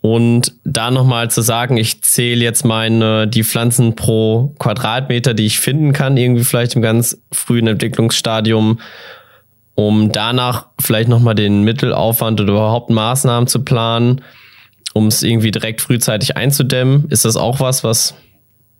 Und 0.01 0.53
da 0.63 0.91
nochmal 0.91 1.29
zu 1.29 1.41
sagen, 1.41 1.75
ich 1.75 2.01
zähle 2.01 2.43
jetzt 2.43 2.63
meine, 2.63 3.27
die 3.27 3.43
Pflanzen 3.43 3.95
pro 3.95 4.55
Quadratmeter, 4.57 5.33
die 5.33 5.45
ich 5.45 5.59
finden 5.59 5.91
kann, 5.91 6.15
irgendwie 6.15 6.45
vielleicht 6.45 6.75
im 6.75 6.81
ganz 6.81 7.21
frühen 7.33 7.67
Entwicklungsstadium, 7.67 8.79
um 9.75 10.11
danach 10.11 10.67
vielleicht 10.79 11.09
nochmal 11.09 11.35
den 11.35 11.63
Mittelaufwand 11.63 12.39
oder 12.39 12.53
überhaupt 12.53 12.89
Maßnahmen 12.89 13.47
zu 13.47 13.63
planen, 13.63 14.21
um 14.93 15.07
es 15.07 15.21
irgendwie 15.21 15.51
direkt 15.51 15.81
frühzeitig 15.81 16.37
einzudämmen. 16.37 17.07
Ist 17.09 17.25
das 17.25 17.35
auch 17.35 17.59
was, 17.59 17.83
was 17.83 18.15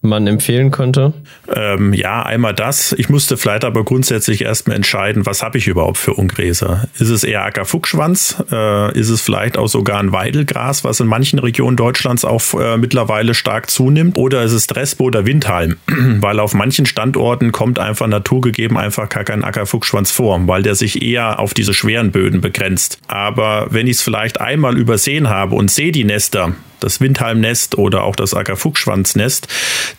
man 0.01 0.27
empfehlen 0.27 0.71
könnte? 0.71 1.13
Ähm, 1.53 1.93
ja, 1.93 2.23
einmal 2.23 2.53
das. 2.53 2.93
Ich 2.93 3.09
musste 3.09 3.37
vielleicht 3.37 3.65
aber 3.65 3.83
grundsätzlich 3.83 4.43
erstmal 4.43 4.77
entscheiden, 4.77 5.25
was 5.25 5.43
habe 5.43 5.57
ich 5.57 5.67
überhaupt 5.67 5.97
für 5.97 6.13
Ungräser? 6.13 6.87
Ist 6.97 7.09
es 7.09 7.23
eher 7.23 7.43
Ackerfuchsschwanz? 7.43 8.43
Äh, 8.51 8.97
ist 8.97 9.09
es 9.09 9.21
vielleicht 9.21 9.57
auch 9.57 9.67
sogar 9.67 9.99
ein 9.99 10.11
Weidelgras, 10.11 10.83
was 10.83 10.99
in 10.99 11.07
manchen 11.07 11.39
Regionen 11.39 11.75
Deutschlands 11.75 12.23
auch 12.23 12.41
äh, 12.59 12.77
mittlerweile 12.77 13.33
stark 13.33 13.69
zunimmt? 13.69 14.17
Oder 14.17 14.43
ist 14.43 14.53
es 14.53 14.67
Drespo 14.67 15.05
oder 15.05 15.25
Windhalm? 15.25 15.77
weil 16.21 16.39
auf 16.39 16.53
manchen 16.53 16.85
Standorten 16.85 17.51
kommt 17.51 17.79
einfach 17.79 18.07
naturgegeben 18.07 18.77
einfach 18.77 19.09
gar 19.09 19.23
kein 19.23 19.43
Ackerfuchsschwanz 19.43 20.11
vor, 20.11 20.39
weil 20.47 20.63
der 20.63 20.75
sich 20.75 21.01
eher 21.01 21.39
auf 21.39 21.53
diese 21.53 21.73
schweren 21.73 22.11
Böden 22.11 22.41
begrenzt. 22.41 22.99
Aber 23.07 23.67
wenn 23.69 23.87
ich 23.87 23.97
es 23.97 24.01
vielleicht 24.01 24.39
einmal 24.39 24.77
übersehen 24.77 25.29
habe 25.29 25.55
und 25.55 25.71
sehe 25.71 25.91
die 25.91 26.03
Nester, 26.03 26.53
das 26.79 27.01
Windhalmnest 27.01 27.77
oder 27.77 28.03
auch 28.03 28.15
das 28.15 28.33
Ackerfuchsschwanznest, 28.33 29.47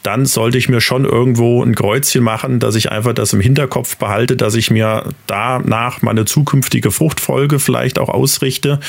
dann 0.03 0.27
sollte 0.27 0.59
ich 0.59 0.69
mir 0.69 0.81
schon 0.81 1.05
irgendwo 1.05 1.63
ein 1.63 1.75
Kreuzchen 1.75 2.23
machen, 2.23 2.61
dass 2.61 2.75
ich 2.75 2.91
einfach 2.91 3.13
das 3.13 3.33
im 3.33 3.41
Hinterkopf 3.41 3.97
behalte, 3.97 4.37
dass 4.37 4.55
ich 4.55 4.71
mir 4.71 5.05
danach 5.27 6.03
meine 6.03 6.25
zukünftige 6.25 6.91
Fruchtfolge 6.91 7.59
vielleicht 7.59 7.99
auch 7.99 8.09
ausrichte 8.09 8.81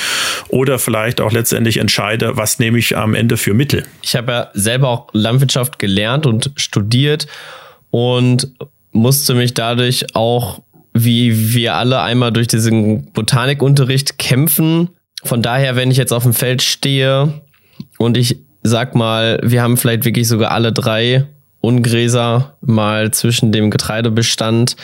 oder 0.48 0.78
vielleicht 0.78 1.20
auch 1.20 1.32
letztendlich 1.32 1.78
entscheide, 1.78 2.36
was 2.36 2.58
nehme 2.58 2.78
ich 2.78 2.96
am 2.96 3.14
Ende 3.14 3.36
für 3.36 3.54
Mittel. 3.54 3.84
Ich 4.02 4.16
habe 4.16 4.32
ja 4.32 4.50
selber 4.54 4.88
auch 4.88 5.08
Landwirtschaft 5.12 5.78
gelernt 5.78 6.26
und 6.26 6.50
studiert 6.56 7.26
und 7.90 8.52
musste 8.92 9.34
mich 9.34 9.54
dadurch 9.54 10.14
auch 10.14 10.60
wie 10.94 11.54
wir 11.54 11.74
alle 11.74 12.00
einmal 12.02 12.32
durch 12.32 12.48
diesen 12.48 13.10
Botanikunterricht 13.12 14.18
kämpfen. 14.18 14.90
Von 15.24 15.42
daher, 15.42 15.76
wenn 15.76 15.90
ich 15.90 15.96
jetzt 15.96 16.12
auf 16.12 16.24
dem 16.24 16.34
Feld 16.34 16.62
stehe 16.62 17.40
und 18.02 18.16
ich 18.16 18.38
sag 18.62 18.94
mal, 18.94 19.40
wir 19.42 19.62
haben 19.62 19.76
vielleicht 19.76 20.04
wirklich 20.04 20.28
sogar 20.28 20.52
alle 20.52 20.72
drei 20.72 21.26
Ungräser 21.60 22.56
mal 22.60 23.12
zwischen 23.12 23.52
dem 23.52 23.70
Getreidebestand, 23.70 24.76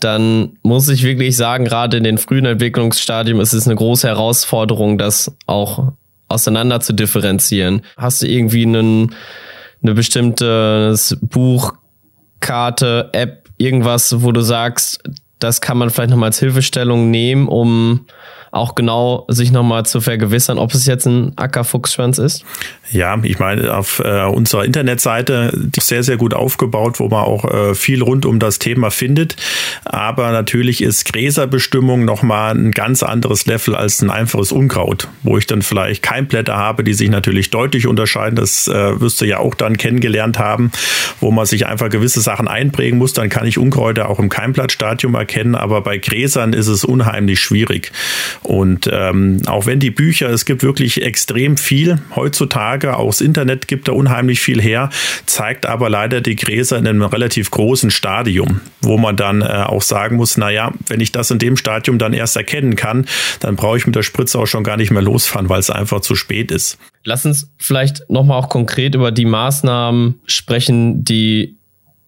dann 0.00 0.58
muss 0.62 0.88
ich 0.88 1.02
wirklich 1.02 1.36
sagen, 1.36 1.64
gerade 1.64 1.96
in 1.96 2.04
den 2.04 2.18
frühen 2.18 2.44
Entwicklungsstadien 2.44 3.40
ist 3.40 3.52
es 3.52 3.66
eine 3.66 3.76
große 3.76 4.06
Herausforderung, 4.06 4.98
das 4.98 5.34
auch 5.46 5.92
auseinander 6.28 6.80
zu 6.80 6.92
differenzieren. 6.92 7.82
Hast 7.96 8.22
du 8.22 8.26
irgendwie 8.26 8.62
einen, 8.62 9.14
eine 9.82 9.94
bestimmte 9.94 10.94
Buch, 11.20 11.74
Karte, 12.40 13.10
App, 13.12 13.48
irgendwas, 13.56 14.22
wo 14.22 14.30
du 14.30 14.42
sagst, 14.42 15.02
das 15.40 15.60
kann 15.60 15.78
man 15.78 15.90
vielleicht 15.90 16.10
nochmal 16.10 16.28
als 16.28 16.38
Hilfestellung 16.38 17.10
nehmen, 17.10 17.48
um 17.48 18.06
auch 18.50 18.74
genau 18.74 19.26
sich 19.28 19.52
nochmal 19.52 19.84
zu 19.86 20.00
vergewissern, 20.00 20.58
ob 20.58 20.72
es 20.74 20.86
jetzt 20.86 21.06
ein 21.06 21.32
Ackerfuchsschwanz 21.36 22.18
ist? 22.18 22.44
Ja, 22.90 23.18
ich 23.22 23.38
meine, 23.38 23.74
auf 23.74 24.00
äh, 24.04 24.24
unserer 24.24 24.64
Internetseite 24.64 25.52
die 25.54 25.78
ist 25.78 25.88
sehr, 25.88 26.02
sehr 26.02 26.16
gut 26.16 26.34
aufgebaut, 26.34 27.00
wo 27.00 27.08
man 27.08 27.24
auch 27.24 27.44
äh, 27.44 27.74
viel 27.74 28.02
rund 28.02 28.26
um 28.26 28.38
das 28.38 28.58
Thema 28.58 28.90
findet. 28.90 29.36
Aber 29.84 30.32
natürlich 30.32 30.82
ist 30.82 31.12
Gräserbestimmung 31.12 32.04
nochmal 32.04 32.54
ein 32.54 32.70
ganz 32.72 33.02
anderes 33.02 33.46
Level 33.46 33.74
als 33.74 34.02
ein 34.02 34.10
einfaches 34.10 34.52
Unkraut, 34.52 35.08
wo 35.22 35.38
ich 35.38 35.46
dann 35.46 35.62
vielleicht 35.62 36.02
Keimblätter 36.02 36.56
habe, 36.56 36.84
die 36.84 36.94
sich 36.94 37.10
natürlich 37.10 37.50
deutlich 37.50 37.86
unterscheiden. 37.86 38.36
Das 38.36 38.68
äh, 38.68 39.00
wirst 39.00 39.20
du 39.20 39.24
ja 39.24 39.38
auch 39.38 39.54
dann 39.54 39.76
kennengelernt 39.76 40.38
haben, 40.38 40.70
wo 41.20 41.30
man 41.30 41.46
sich 41.46 41.66
einfach 41.66 41.90
gewisse 41.90 42.20
Sachen 42.20 42.48
einprägen 42.48 42.98
muss. 42.98 43.12
Dann 43.12 43.28
kann 43.28 43.46
ich 43.46 43.58
Unkräuter 43.58 44.08
auch 44.08 44.18
im 44.18 44.28
Keimblattstadium 44.28 45.14
erkennen. 45.14 45.54
Aber 45.54 45.82
bei 45.82 45.98
Gräsern 45.98 46.52
ist 46.52 46.68
es 46.68 46.84
unheimlich 46.84 47.40
schwierig. 47.40 47.92
Und 48.42 48.88
ähm, 48.92 49.42
auch 49.46 49.66
wenn 49.66 49.80
die 49.80 49.90
Bücher, 49.90 50.30
es 50.30 50.44
gibt 50.44 50.62
wirklich 50.62 51.02
extrem 51.02 51.56
viel 51.56 51.98
heutzutage, 52.14 52.96
auch 52.96 53.08
das 53.08 53.20
Internet 53.20 53.68
gibt 53.68 53.88
da 53.88 53.92
unheimlich 53.92 54.40
viel 54.40 54.60
her, 54.60 54.90
zeigt 55.26 55.66
aber 55.66 55.90
leider 55.90 56.20
die 56.20 56.36
Gräser 56.36 56.78
in 56.78 56.86
einem 56.86 57.02
relativ 57.02 57.50
großen 57.50 57.90
Stadium, 57.90 58.60
wo 58.80 58.98
man 58.98 59.16
dann 59.16 59.42
äh, 59.42 59.44
auch 59.44 59.82
sagen 59.82 60.16
muss, 60.16 60.36
na 60.36 60.50
ja, 60.50 60.72
wenn 60.86 61.00
ich 61.00 61.12
das 61.12 61.30
in 61.30 61.38
dem 61.38 61.56
Stadium 61.56 61.98
dann 61.98 62.12
erst 62.12 62.36
erkennen 62.36 62.76
kann, 62.76 63.06
dann 63.40 63.56
brauche 63.56 63.76
ich 63.76 63.86
mit 63.86 63.96
der 63.96 64.02
Spritze 64.02 64.38
auch 64.38 64.46
schon 64.46 64.64
gar 64.64 64.76
nicht 64.76 64.90
mehr 64.90 65.02
losfahren, 65.02 65.48
weil 65.48 65.60
es 65.60 65.70
einfach 65.70 66.00
zu 66.00 66.14
spät 66.14 66.50
ist. 66.50 66.78
Lass 67.04 67.24
uns 67.24 67.50
vielleicht 67.56 68.08
nochmal 68.08 68.38
auch 68.38 68.48
konkret 68.48 68.94
über 68.94 69.12
die 69.12 69.24
Maßnahmen 69.24 70.20
sprechen, 70.26 71.04
die 71.04 71.57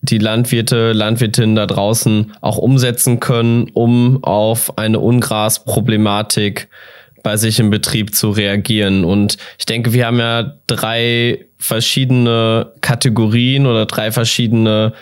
die 0.02 0.18
Landwirte, 0.18 0.92
Landwirtinnen 0.92 1.56
da 1.56 1.66
draußen 1.66 2.32
auch 2.40 2.56
umsetzen 2.56 3.20
können, 3.20 3.68
um 3.74 4.24
auf 4.24 4.78
eine 4.78 4.98
Ungrasproblematik 4.98 6.68
bei 7.22 7.36
sich 7.36 7.60
im 7.60 7.70
Betrieb 7.70 8.14
zu 8.14 8.30
reagieren. 8.30 9.04
Und 9.04 9.36
ich 9.58 9.66
denke, 9.66 9.92
wir 9.92 10.06
haben 10.06 10.18
ja 10.18 10.54
drei 10.66 11.44
verschiedene 11.58 12.72
Kategorien 12.80 13.66
oder 13.66 13.84
drei 13.84 14.10
verschiedene 14.10 14.94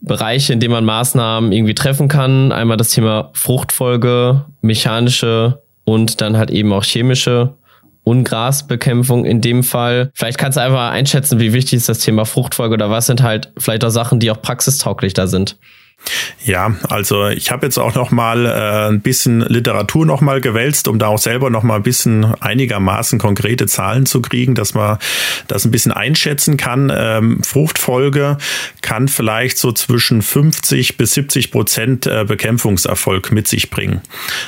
Bereiche, 0.00 0.52
in 0.52 0.60
denen 0.60 0.72
man 0.72 0.84
Maßnahmen 0.84 1.50
irgendwie 1.50 1.74
treffen 1.74 2.08
kann. 2.08 2.52
Einmal 2.52 2.76
das 2.76 2.90
Thema 2.90 3.30
Fruchtfolge, 3.32 4.44
mechanische 4.60 5.62
und 5.84 6.20
dann 6.20 6.36
halt 6.36 6.50
eben 6.50 6.72
auch 6.72 6.84
chemische 6.84 7.54
Ungrasbekämpfung 8.08 9.24
in 9.24 9.40
dem 9.40 9.62
Fall. 9.62 10.10
Vielleicht 10.14 10.38
kannst 10.38 10.56
du 10.56 10.62
einfach 10.62 10.90
einschätzen, 10.90 11.38
wie 11.38 11.52
wichtig 11.52 11.74
ist 11.74 11.88
das 11.88 11.98
Thema 11.98 12.24
Fruchtfolge 12.24 12.74
oder 12.74 12.90
was 12.90 13.06
sind 13.06 13.22
halt 13.22 13.52
vielleicht 13.58 13.84
auch 13.84 13.90
Sachen, 13.90 14.18
die 14.18 14.30
auch 14.30 14.40
praxistauglich 14.40 15.12
da 15.14 15.26
sind. 15.26 15.56
Ja, 16.44 16.76
also 16.88 17.26
ich 17.28 17.50
habe 17.50 17.66
jetzt 17.66 17.76
auch 17.78 17.94
noch 17.94 18.10
mal 18.10 18.46
äh, 18.46 18.88
ein 18.88 19.02
bisschen 19.02 19.40
Literatur 19.40 20.06
noch 20.06 20.22
mal 20.22 20.40
gewälzt, 20.40 20.88
um 20.88 20.98
da 20.98 21.08
auch 21.08 21.18
selber 21.18 21.50
noch 21.50 21.62
mal 21.62 21.76
ein 21.76 21.82
bisschen 21.82 22.24
einigermaßen 22.24 23.18
konkrete 23.18 23.66
Zahlen 23.66 24.06
zu 24.06 24.22
kriegen, 24.22 24.54
dass 24.54 24.72
man 24.72 24.98
das 25.46 25.66
ein 25.66 25.70
bisschen 25.70 25.92
einschätzen 25.92 26.56
kann. 26.56 26.90
Ähm, 26.94 27.42
Fruchtfolge 27.42 28.38
kann 28.80 29.08
vielleicht 29.08 29.58
so 29.58 29.72
zwischen 29.72 30.22
50 30.22 30.96
bis 30.96 31.12
70 31.12 31.50
Prozent 31.50 32.06
äh, 32.06 32.24
Bekämpfungserfolg 32.26 33.30
mit 33.30 33.46
sich 33.46 33.68
bringen. 33.68 34.00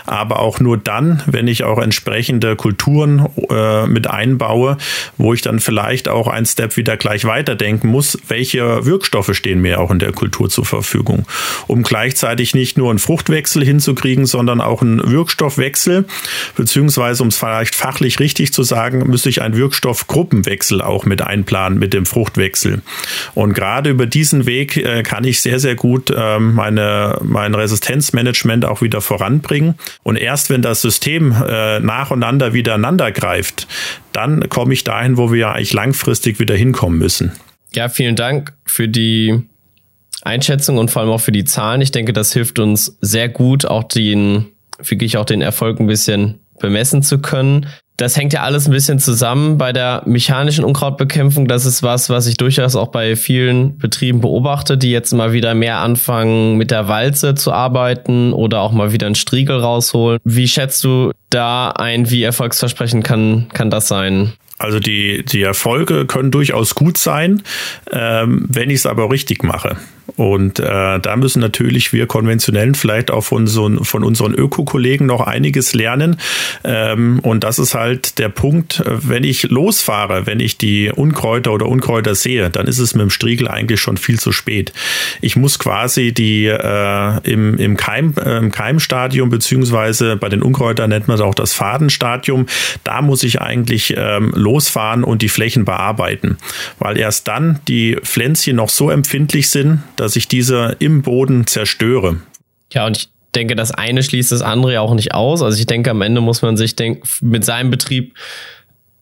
Aber 0.07 0.38
auch 0.38 0.59
nur 0.59 0.78
dann, 0.78 1.23
wenn 1.26 1.49
ich 1.49 1.64
auch 1.64 1.78
entsprechende 1.78 2.57
Kulturen 2.57 3.28
äh, 3.50 3.87
mit 3.87 4.07
einbaue, 4.07 4.78
wo 5.19 5.35
ich 5.35 5.42
dann 5.42 5.61
vielleicht 5.61 6.09
auch 6.09 6.28
ein 6.28 6.47
Step 6.47 6.78
wieder 6.78 6.97
gleich 6.97 7.26
weiterdenken 7.26 7.88
muss, 7.88 8.16
welche 8.28 8.87
Wirkstoffe 8.87 9.35
stehen 9.35 9.61
mir 9.61 9.80
auch 9.80 9.90
in 9.90 9.99
der 9.99 10.12
Kultur 10.12 10.49
zur 10.49 10.64
Verfügung 10.64 11.26
um 11.66 11.82
gleichzeitig 11.82 12.54
nicht 12.54 12.76
nur 12.76 12.90
einen 12.90 12.99
Fruchtwechsel 12.99 13.64
hinzukriegen, 13.64 14.26
sondern 14.26 14.61
auch 14.61 14.82
einen 14.82 15.11
Wirkstoffwechsel, 15.11 16.04
beziehungsweise 16.56 17.23
um 17.23 17.28
es 17.28 17.37
vielleicht 17.37 17.75
fachlich 17.75 18.20
richtig 18.20 18.52
zu 18.52 18.62
sagen, 18.62 19.09
müsste 19.09 19.28
ich 19.28 19.42
einen 19.42 19.56
Wirkstoffgruppenwechsel 19.56 20.82
auch 20.82 21.06
mit 21.06 21.23
einplanen 21.23 21.78
mit 21.78 21.94
dem 21.94 22.06
Fruchtwechsel. 22.06 22.82
Und 23.35 23.54
gerade 23.54 23.90
über 23.90 24.06
diesen 24.06 24.47
Weg 24.47 24.76
äh, 24.76 25.02
kann 25.02 25.25
ich 25.25 25.40
sehr, 25.40 25.61
sehr 25.61 25.75
gut 25.75 26.11
äh, 26.11 26.38
meine, 26.38 27.18
mein 27.23 27.54
Resistenzmanagement 27.54 28.64
auch 28.64 28.82
wieder 28.82 29.00
voranbringen. 29.00 29.75
Und 30.02 30.16
erst 30.16 30.50
wenn 30.50 30.62
das 30.62 30.82
System 30.82 31.32
äh, 31.32 31.80
nacheinander 31.80 32.52
wieder 32.52 32.75
aneinander 32.75 33.12
greift, 33.12 33.66
dann 34.12 34.49
komme 34.49 34.73
ich 34.73 34.85
dahin, 34.85 35.16
wo 35.16 35.32
wir 35.32 35.50
eigentlich 35.50 35.73
langfristig 35.73 36.40
wieder 36.40 36.56
hinkommen 36.56 36.99
müssen. 36.99 37.32
Ja, 37.73 37.88
vielen 37.88 38.16
Dank 38.16 38.52
für 38.66 38.88
die 38.88 39.42
Einschätzung 40.22 40.78
und 40.78 40.90
vor 40.90 41.02
allem 41.02 41.10
auch 41.10 41.20
für 41.20 41.32
die 41.32 41.44
Zahlen. 41.44 41.80
Ich 41.80 41.92
denke, 41.92 42.12
das 42.12 42.32
hilft 42.32 42.58
uns 42.58 42.96
sehr 43.00 43.28
gut, 43.28 43.64
auch 43.64 43.84
den, 43.84 44.46
wirklich 44.82 45.16
auch 45.16 45.24
den 45.24 45.42
Erfolg 45.42 45.80
ein 45.80 45.86
bisschen 45.86 46.40
bemessen 46.58 47.02
zu 47.02 47.18
können. 47.18 47.66
Das 47.96 48.16
hängt 48.16 48.32
ja 48.32 48.42
alles 48.42 48.66
ein 48.66 48.72
bisschen 48.72 48.98
zusammen 48.98 49.58
bei 49.58 49.74
der 49.74 50.02
mechanischen 50.06 50.64
Unkrautbekämpfung. 50.64 51.46
Das 51.46 51.66
ist 51.66 51.82
was, 51.82 52.08
was 52.08 52.26
ich 52.26 52.38
durchaus 52.38 52.74
auch 52.74 52.88
bei 52.88 53.14
vielen 53.14 53.76
Betrieben 53.76 54.22
beobachte, 54.22 54.78
die 54.78 54.90
jetzt 54.90 55.12
mal 55.12 55.34
wieder 55.34 55.54
mehr 55.54 55.80
anfangen, 55.80 56.56
mit 56.56 56.70
der 56.70 56.88
Walze 56.88 57.34
zu 57.34 57.52
arbeiten 57.52 58.32
oder 58.32 58.60
auch 58.60 58.72
mal 58.72 58.92
wieder 58.92 59.04
einen 59.04 59.16
Striegel 59.16 59.58
rausholen. 59.58 60.18
Wie 60.24 60.48
schätzt 60.48 60.82
du 60.82 61.12
da 61.28 61.72
ein, 61.72 62.08
wie 62.10 62.22
erfolgsversprechend 62.22 63.04
kann, 63.04 63.48
kann 63.52 63.68
das 63.68 63.88
sein? 63.88 64.32
Also 64.56 64.78
die, 64.78 65.22
die 65.24 65.42
Erfolge 65.42 66.06
können 66.06 66.30
durchaus 66.30 66.74
gut 66.74 66.96
sein, 66.96 67.42
ähm, 67.92 68.46
wenn 68.48 68.70
ich 68.70 68.76
es 68.76 68.86
aber 68.86 69.10
richtig 69.10 69.42
mache. 69.42 69.76
Und 70.17 70.59
äh, 70.59 71.00
da 71.00 71.17
müssen 71.17 71.40
natürlich 71.40 71.93
wir 71.93 72.07
Konventionellen 72.07 72.75
vielleicht 72.75 73.11
auch 73.11 73.23
von, 73.23 73.47
so, 73.47 73.69
von 73.85 74.05
unseren 74.05 74.35
Öko-Kollegen 74.35 75.07
noch 75.07 75.21
einiges 75.21 75.75
lernen. 75.75 76.17
Ähm, 76.64 77.21
und 77.21 77.45
das 77.45 77.59
ist 77.59 77.75
halt 77.75 78.19
der 78.19 78.29
Punkt, 78.29 78.83
wenn 78.87 79.25
ich 79.25 79.45
losfahre, 79.45 80.26
wenn 80.26 80.40
ich 80.40 80.59
die 80.59 80.90
Unkräuter 80.90 81.52
oder 81.52 81.67
Unkräuter 81.67 82.14
sehe, 82.14 82.50
dann 82.50 82.67
ist 82.67 82.79
es 82.79 82.95
mit 82.95 83.02
dem 83.02 83.11
Striegel 83.11 83.49
eigentlich 83.49 83.81
schon 83.81 83.97
viel 83.97 84.19
zu 84.19 84.33
spät. 84.33 84.73
Ich 85.21 85.37
muss 85.37 85.59
quasi 85.59 86.12
die 86.12 86.47
äh, 86.47 87.31
im, 87.31 87.57
im, 87.59 87.76
Keim, 87.76 88.14
äh, 88.17 88.38
im 88.38 88.50
Keimstadium, 88.50 89.31
beziehungsweise 89.31 90.17
bei 90.17 90.29
den 90.29 90.43
Unkräutern 90.43 90.90
nennt 90.90 91.09
man 91.09 91.17
es 91.17 91.21
auch 91.21 91.35
das 91.35 91.52
Fadenstadium, 91.52 92.47
da 92.85 93.02
muss 93.02 93.23
ich 93.23 93.40
eigentlich 93.40 93.95
ähm, 93.97 94.33
losfahren 94.35 95.05
und 95.05 95.23
die 95.23 95.29
Flächen 95.29 95.64
bearbeiten. 95.64 96.38
Weil 96.79 96.99
erst 96.99 97.29
dann 97.29 97.61
die 97.69 97.97
Pflänzchen 98.02 98.57
noch 98.57 98.71
so 98.71 98.90
empfindlich 98.90 99.49
sind, 99.49 99.83
dass 100.00 100.16
ich 100.16 100.28
diese 100.28 100.76
im 100.78 101.02
Boden 101.02 101.47
zerstöre. 101.47 102.16
Ja, 102.73 102.87
und 102.87 102.97
ich 102.97 103.09
denke, 103.35 103.54
das 103.54 103.71
eine 103.71 104.02
schließt 104.02 104.33
das 104.33 104.42
andere 104.42 104.80
auch 104.80 104.95
nicht 104.95 105.14
aus. 105.14 105.42
Also 105.42 105.59
ich 105.59 105.66
denke, 105.66 105.90
am 105.90 106.02
Ende 106.02 106.21
muss 106.21 106.42
man 106.42 106.57
sich 106.57 106.75
denk, 106.75 107.04
mit 107.21 107.45
seinem 107.45 107.71
Betrieb 107.71 108.14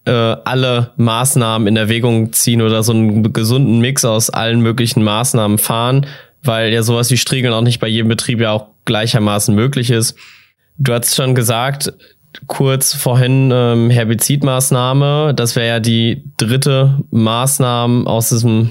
äh, 0.05 0.11
alle 0.11 0.93
Maßnahmen 0.97 1.69
in 1.69 1.77
Erwägung 1.77 2.33
ziehen 2.33 2.63
oder 2.63 2.83
so 2.83 2.93
einen 2.93 3.33
gesunden 3.33 3.79
Mix 3.79 4.05
aus 4.05 4.29
allen 4.31 4.61
möglichen 4.61 5.03
Maßnahmen 5.05 5.59
fahren, 5.59 6.07
weil 6.43 6.73
ja 6.73 6.83
sowas 6.83 7.11
wie 7.11 7.17
Striegeln 7.17 7.55
auch 7.55 7.63
nicht 7.63 7.79
bei 7.79 7.89
jedem 7.89 8.09
Betrieb 8.09 8.41
ja 8.41 8.53
auch 8.53 8.67
gleichermaßen 8.85 9.55
möglich 9.55 9.91
ist. 9.91 10.17
Du 10.79 10.93
hast 10.93 11.15
schon 11.15 11.35
gesagt, 11.35 11.93
kurz 12.47 12.95
vorhin 12.95 13.51
ähm, 13.53 13.91
Herbizidmaßnahme, 13.91 15.33
das 15.35 15.57
wäre 15.57 15.69
ja 15.69 15.81
die 15.81 16.25
dritte 16.37 16.99
Maßnahme 17.11 18.07
aus 18.07 18.31
diesem 18.31 18.71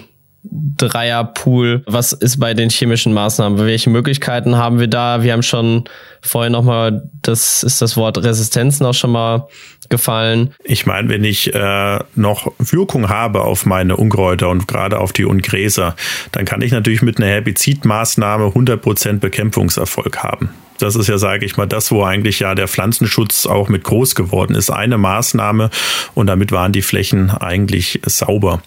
Dreierpool. 0.52 1.84
Was 1.88 2.14
ist 2.14 2.40
bei 2.40 2.54
den 2.54 2.70
chemischen 2.70 3.14
Maßnahmen? 3.14 3.60
Welche 3.60 3.90
Möglichkeiten 3.90 4.58
haben 4.58 4.80
wir 4.80 4.88
da? 4.88 5.24
Wir 5.24 5.34
haben 5.34 5.44
schon 5.44 5.86
vorhin 6.22 6.52
nochmal, 6.52 7.10
das 7.22 7.64
ist 7.64 7.82
das 7.82 7.98
Wort 7.98 8.18
Resistenzen 8.24 8.86
auch 8.86 8.94
schon 8.94 9.12
mal 9.12 9.48
gefallen. 9.90 10.54
Ich 10.64 10.86
meine, 10.86 11.10
wenn 11.10 11.24
ich 11.24 11.54
äh, 11.54 12.00
noch 12.16 12.52
Wirkung 12.60 13.10
habe 13.10 13.42
auf 13.42 13.66
meine 13.66 13.96
Unkräuter 13.98 14.50
und 14.50 14.68
gerade 14.68 15.00
auf 15.00 15.14
die 15.14 15.26
Ungräser, 15.26 15.96
dann 16.32 16.46
kann 16.46 16.62
ich 16.62 16.72
natürlich 16.72 17.02
mit 17.02 17.18
einer 17.18 17.28
Herbizidmaßnahme 17.28 18.48
100% 18.48 19.20
Bekämpfungserfolg 19.20 20.24
haben. 20.24 20.50
Das 20.78 20.96
ist 20.96 21.08
ja, 21.08 21.18
sage 21.18 21.46
ich 21.46 21.58
mal, 21.58 21.66
das, 21.66 21.92
wo 21.92 22.04
eigentlich 22.04 22.40
ja 22.40 22.56
der 22.56 22.68
Pflanzenschutz 22.68 23.46
auch 23.46 23.70
mit 23.70 23.84
groß 23.84 24.16
geworden 24.16 24.56
ist. 24.56 24.70
Eine 24.70 24.98
Maßnahme 24.98 25.70
und 26.14 26.28
damit 26.28 26.52
waren 26.52 26.72
die 26.72 26.82
Flächen 26.82 27.30
eigentlich 27.30 28.02
sauber. 28.06 28.62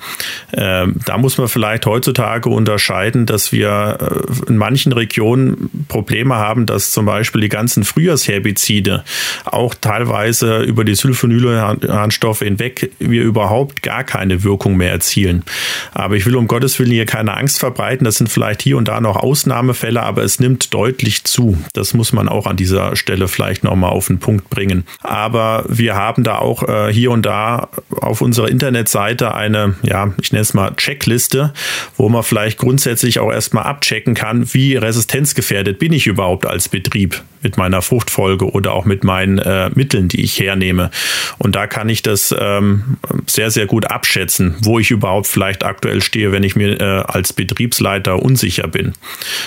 Ähm, 0.53 0.97
da 1.05 1.19
muss 1.19 1.39
man 1.39 1.49
vielleicht 1.49 1.87
heutzutage 1.87 2.49
unterscheiden, 2.49 3.27
dass 3.27 3.53
wir 3.53 3.99
äh, 4.01 4.49
in 4.49 4.57
manchen 4.57 4.93
Regionen 4.93 5.87
Probleme 5.89 6.37
haben, 6.37 6.67
dass 6.67 6.91
zum 6.91 7.07
Beispiel 7.07 7.41
die 7.41 7.49
ganzen 7.49 7.85
Frühjahrsherbizide 7.85 9.05
auch 9.45 9.75
teilweise 9.75 10.63
über 10.63 10.85
die 10.85 10.95
Sulfonylenharnstoffe 10.95 12.41
hinweg 12.41 12.91
wir 12.99 13.23
überhaupt 13.23 13.83
gar 13.83 14.05
keine 14.05 14.45
Wirkung 14.45 14.77
mehr 14.77 14.91
erzielen. 14.91 15.45
Aber 15.93 16.17
ich 16.17 16.27
will 16.27 16.37
um 16.37 16.49
Gottes 16.49 16.79
Willen 16.79 16.91
hier 16.91 17.07
keine 17.07 17.37
Angst 17.37 17.59
verbreiten. 17.61 18.05
Das 18.05 18.17
sind 18.17 18.29
vielleicht 18.29 18.63
hier 18.63 18.77
und 18.77 18.89
da 18.89 19.01
noch 19.01 19.17
Ausnahmefälle, 19.17 20.03
aber 20.03 20.23
es 20.23 20.41
nimmt 20.41 20.73
deutlich 20.75 21.25
zu. 21.25 21.59
Das 21.73 21.95
muss 22.01 22.15
man 22.15 22.31
auch 22.31 22.47
an 22.47 22.57
dieser 22.57 22.97
Stelle 22.97 23.29
vielleicht 23.29 23.63
nochmal 23.63 23.91
auf 23.91 24.07
den 24.07 24.21
Punkt 24.21 24.49
bringen. 24.49 24.85
Aber 25.03 25.67
wir 25.69 25.97
haben 25.97 26.25
da 26.25 26.39
auch 26.39 26.67
äh, 26.67 26.91
hier 26.91 27.11
und 27.11 27.27
da 27.27 27.69
auf 27.91 28.23
unserer 28.23 28.49
Internetseite 28.49 29.35
eine, 29.35 29.75
ja, 29.83 30.15
ich 30.19 30.33
nenne 30.33 30.41
es 30.41 30.55
mal 30.55 30.75
Checkliste, 30.77 31.53
wo 31.99 32.09
man 32.09 32.23
vielleicht 32.23 32.57
grundsätzlich 32.57 33.19
auch 33.19 33.31
erstmal 33.31 33.65
abchecken 33.65 34.15
kann, 34.15 34.55
wie 34.55 34.77
resistenzgefährdet 34.77 35.79
bin 35.79 35.93
ich 35.93 36.07
überhaupt 36.07 36.47
als 36.47 36.71
Betrieb 36.71 37.23
mit 37.43 37.57
meiner 37.57 37.83
Fruchtfolge 37.83 38.51
oder 38.51 38.73
auch 38.73 38.85
mit 38.85 39.05
meinen 39.05 39.39
äh, 39.39 39.71
Mitteln, 39.75 40.09
die 40.09 40.23
ich 40.23 40.39
hernehme. 40.41 40.91
Und 41.39 41.57
da 41.57 41.67
kann 41.67 41.89
ich 41.89 42.03
das 42.03 42.35
ähm, 42.39 42.99
sehr, 43.27 43.51
sehr 43.51 43.67
gut 43.67 43.91
abschätzen, 43.91 44.57
wo 44.63 44.79
ich 44.79 44.91
überhaupt 44.91 45.27
vielleicht 45.27 45.65
aktuell 45.65 46.03
stehe, 46.03 46.33
wenn 46.33 46.43
ich 46.43 46.57
mir 46.57 46.81
äh, 46.81 46.85
als 46.85 47.33
Betriebsleiter 47.33 48.23
unsicher 48.23 48.69
bin. 48.69 48.93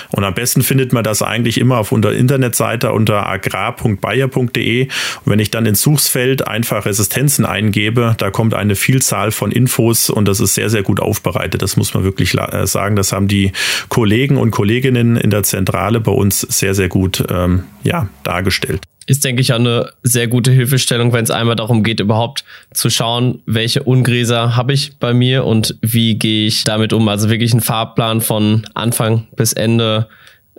Und 0.10 0.24
am 0.24 0.33
besten 0.33 0.63
findet 0.63 0.93
man 0.93 1.03
das 1.03 1.22
eigentlich 1.22 1.60
immer 1.60 1.77
auf 1.77 1.91
unserer 1.91 2.13
Internetseite 2.43 2.91
unter 2.91 3.27
agrar.bayer.de. 3.27 4.83
Und 4.83 4.91
wenn 5.25 5.39
ich 5.39 5.51
dann 5.51 5.65
ins 5.65 5.81
Suchsfeld 5.81 6.47
einfach 6.47 6.85
Resistenzen 6.85 7.45
eingebe, 7.45 8.15
da 8.17 8.31
kommt 8.31 8.53
eine 8.53 8.75
Vielzahl 8.75 9.31
von 9.31 9.51
Infos 9.51 10.09
und 10.09 10.27
das 10.27 10.39
ist 10.39 10.55
sehr, 10.55 10.69
sehr 10.69 10.83
gut 10.83 11.00
aufbereitet. 11.00 11.62
Das 11.62 11.77
muss 11.77 11.93
man 11.93 12.03
wirklich 12.03 12.38
äh, 12.38 12.67
sagen. 12.67 12.95
Das 12.95 13.13
haben 13.13 13.27
die 13.27 13.51
Kollegen 13.89 14.38
und 14.38 14.51
Kolleginnen 14.51 15.15
in 15.15 15.29
der 15.29 15.43
Zentrale 15.43 16.00
bei 16.00 16.12
uns 16.12 16.41
sehr, 16.41 16.75
sehr 16.75 16.89
gut 16.89 17.23
ähm, 17.29 17.63
ja, 17.83 18.09
dargestellt 18.23 18.81
ist, 19.05 19.25
denke 19.25 19.41
ich, 19.41 19.51
auch 19.51 19.57
eine 19.57 19.91
sehr 20.01 20.29
gute 20.29 20.50
Hilfestellung, 20.50 21.12
wenn 21.12 21.25
es 21.25 21.29
einmal 21.29 21.57
darum 21.57 21.83
geht, 21.83 22.00
überhaupt 22.00 22.45
zu 22.73 22.89
schauen, 22.89 23.41
welche 23.45 23.83
Ungräser 23.83 24.55
habe 24.55 24.71
ich 24.71 24.95
bei 24.97 25.13
mir 25.13 25.43
und 25.43 25.75
wie 25.81 26.15
gehe 26.15 26.47
ich 26.47 26.63
damit 26.63 26.93
um. 26.93 27.09
Also 27.09 27.29
wirklich 27.29 27.53
ein 27.53 27.59
Fahrplan 27.59 28.21
von 28.21 28.65
Anfang 28.75 29.27
bis 29.35 29.51
Ende 29.51 30.07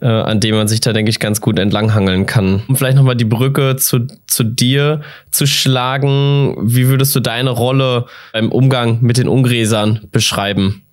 äh, 0.04 0.08
an 0.08 0.38
dem 0.38 0.54
man 0.54 0.68
sich 0.68 0.80
da, 0.80 0.92
denke 0.92 1.08
ich, 1.08 1.18
ganz 1.18 1.40
gut 1.40 1.58
entlanghangeln 1.58 2.26
kann. 2.26 2.62
Um 2.68 2.76
vielleicht 2.76 2.96
nochmal 2.96 3.16
die 3.16 3.24
Brücke 3.24 3.76
zu, 3.76 4.06
zu 4.26 4.44
dir 4.44 5.00
zu 5.30 5.46
schlagen, 5.46 6.56
wie 6.60 6.88
würdest 6.88 7.16
du 7.16 7.20
deine 7.20 7.50
Rolle 7.50 8.04
beim 8.34 8.52
Umgang 8.52 8.98
mit 9.00 9.16
den 9.16 9.28
Ungräsern 9.28 10.00
beschreiben? 10.12 10.83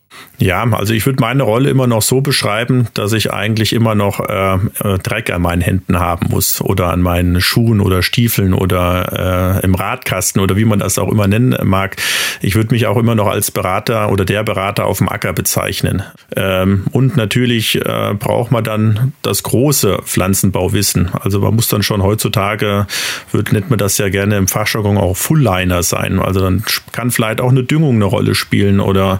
Ja, 0.42 0.64
also 0.72 0.94
ich 0.96 1.06
würde 1.06 1.22
meine 1.22 1.44
Rolle 1.44 1.70
immer 1.70 1.86
noch 1.86 2.02
so 2.02 2.22
beschreiben, 2.22 2.88
dass 2.96 3.14
ich 3.14 3.32
eigentlich 3.32 3.74
immer 3.74 3.94
noch 3.94 4.20
äh, 4.20 4.56
äh, 4.56 4.98
Dreck 4.98 5.32
an 5.32 5.44
meinen 5.44 5.62
Händen 5.62 6.00
haben 6.00 6.30
muss 6.32 6.62
oder 6.62 6.92
an 6.92 7.02
meinen 7.02 7.42
Schuhen 7.42 7.80
oder 7.80 8.02
Stiefeln 8.02 8.56
oder 8.56 9.60
äh, 9.62 9.64
im 9.64 9.76
Radkasten 9.76 10.42
oder 10.42 10.58
wie 10.58 10.66
man 10.66 10.80
das 10.80 10.98
auch 10.98 11.12
immer 11.12 11.28
nennen 11.28 11.56
mag. 11.64 11.98
Ich 12.42 12.56
würde 12.56 12.74
mich 12.74 12.88
auch 12.88 12.98
immer 12.98 13.14
noch 13.14 13.28
als 13.28 13.52
Berater 13.52 14.12
oder 14.12 14.26
der 14.26 14.44
Berater 14.44 14.86
auf 14.86 14.98
dem 14.98 15.10
Acker 15.10 15.34
bezeichnen. 15.34 16.02
Ähm, 16.36 16.86
und 16.92 17.16
natürlich 17.18 17.76
äh, 17.76 18.16
braucht 18.18 18.52
man 18.52 18.64
dann 18.64 19.14
das 19.22 19.44
große 19.44 20.00
Pflanzenbauwissen. 20.04 21.12
Also 21.14 21.40
man 21.40 21.54
muss 21.54 21.68
dann 21.68 21.84
schon 21.84 22.02
heutzutage, 22.02 22.88
wird, 23.32 23.54
nennt 23.54 23.70
man 23.70 23.78
das 23.78 24.00
ja 24.00 24.10
gerne 24.10 24.38
im 24.38 24.48
Fachjargon 24.48 24.98
auch 24.98 25.16
Fullliner 25.16 25.84
sein. 25.84 26.18
Also 26.20 26.40
dann 26.40 26.64
kann 26.94 27.12
vielleicht 27.12 27.42
auch 27.42 27.52
eine 27.52 27.64
Düngung 27.64 27.98
eine 27.98 28.06
Rolle 28.06 28.34
spielen 28.34 28.80
oder 28.80 29.20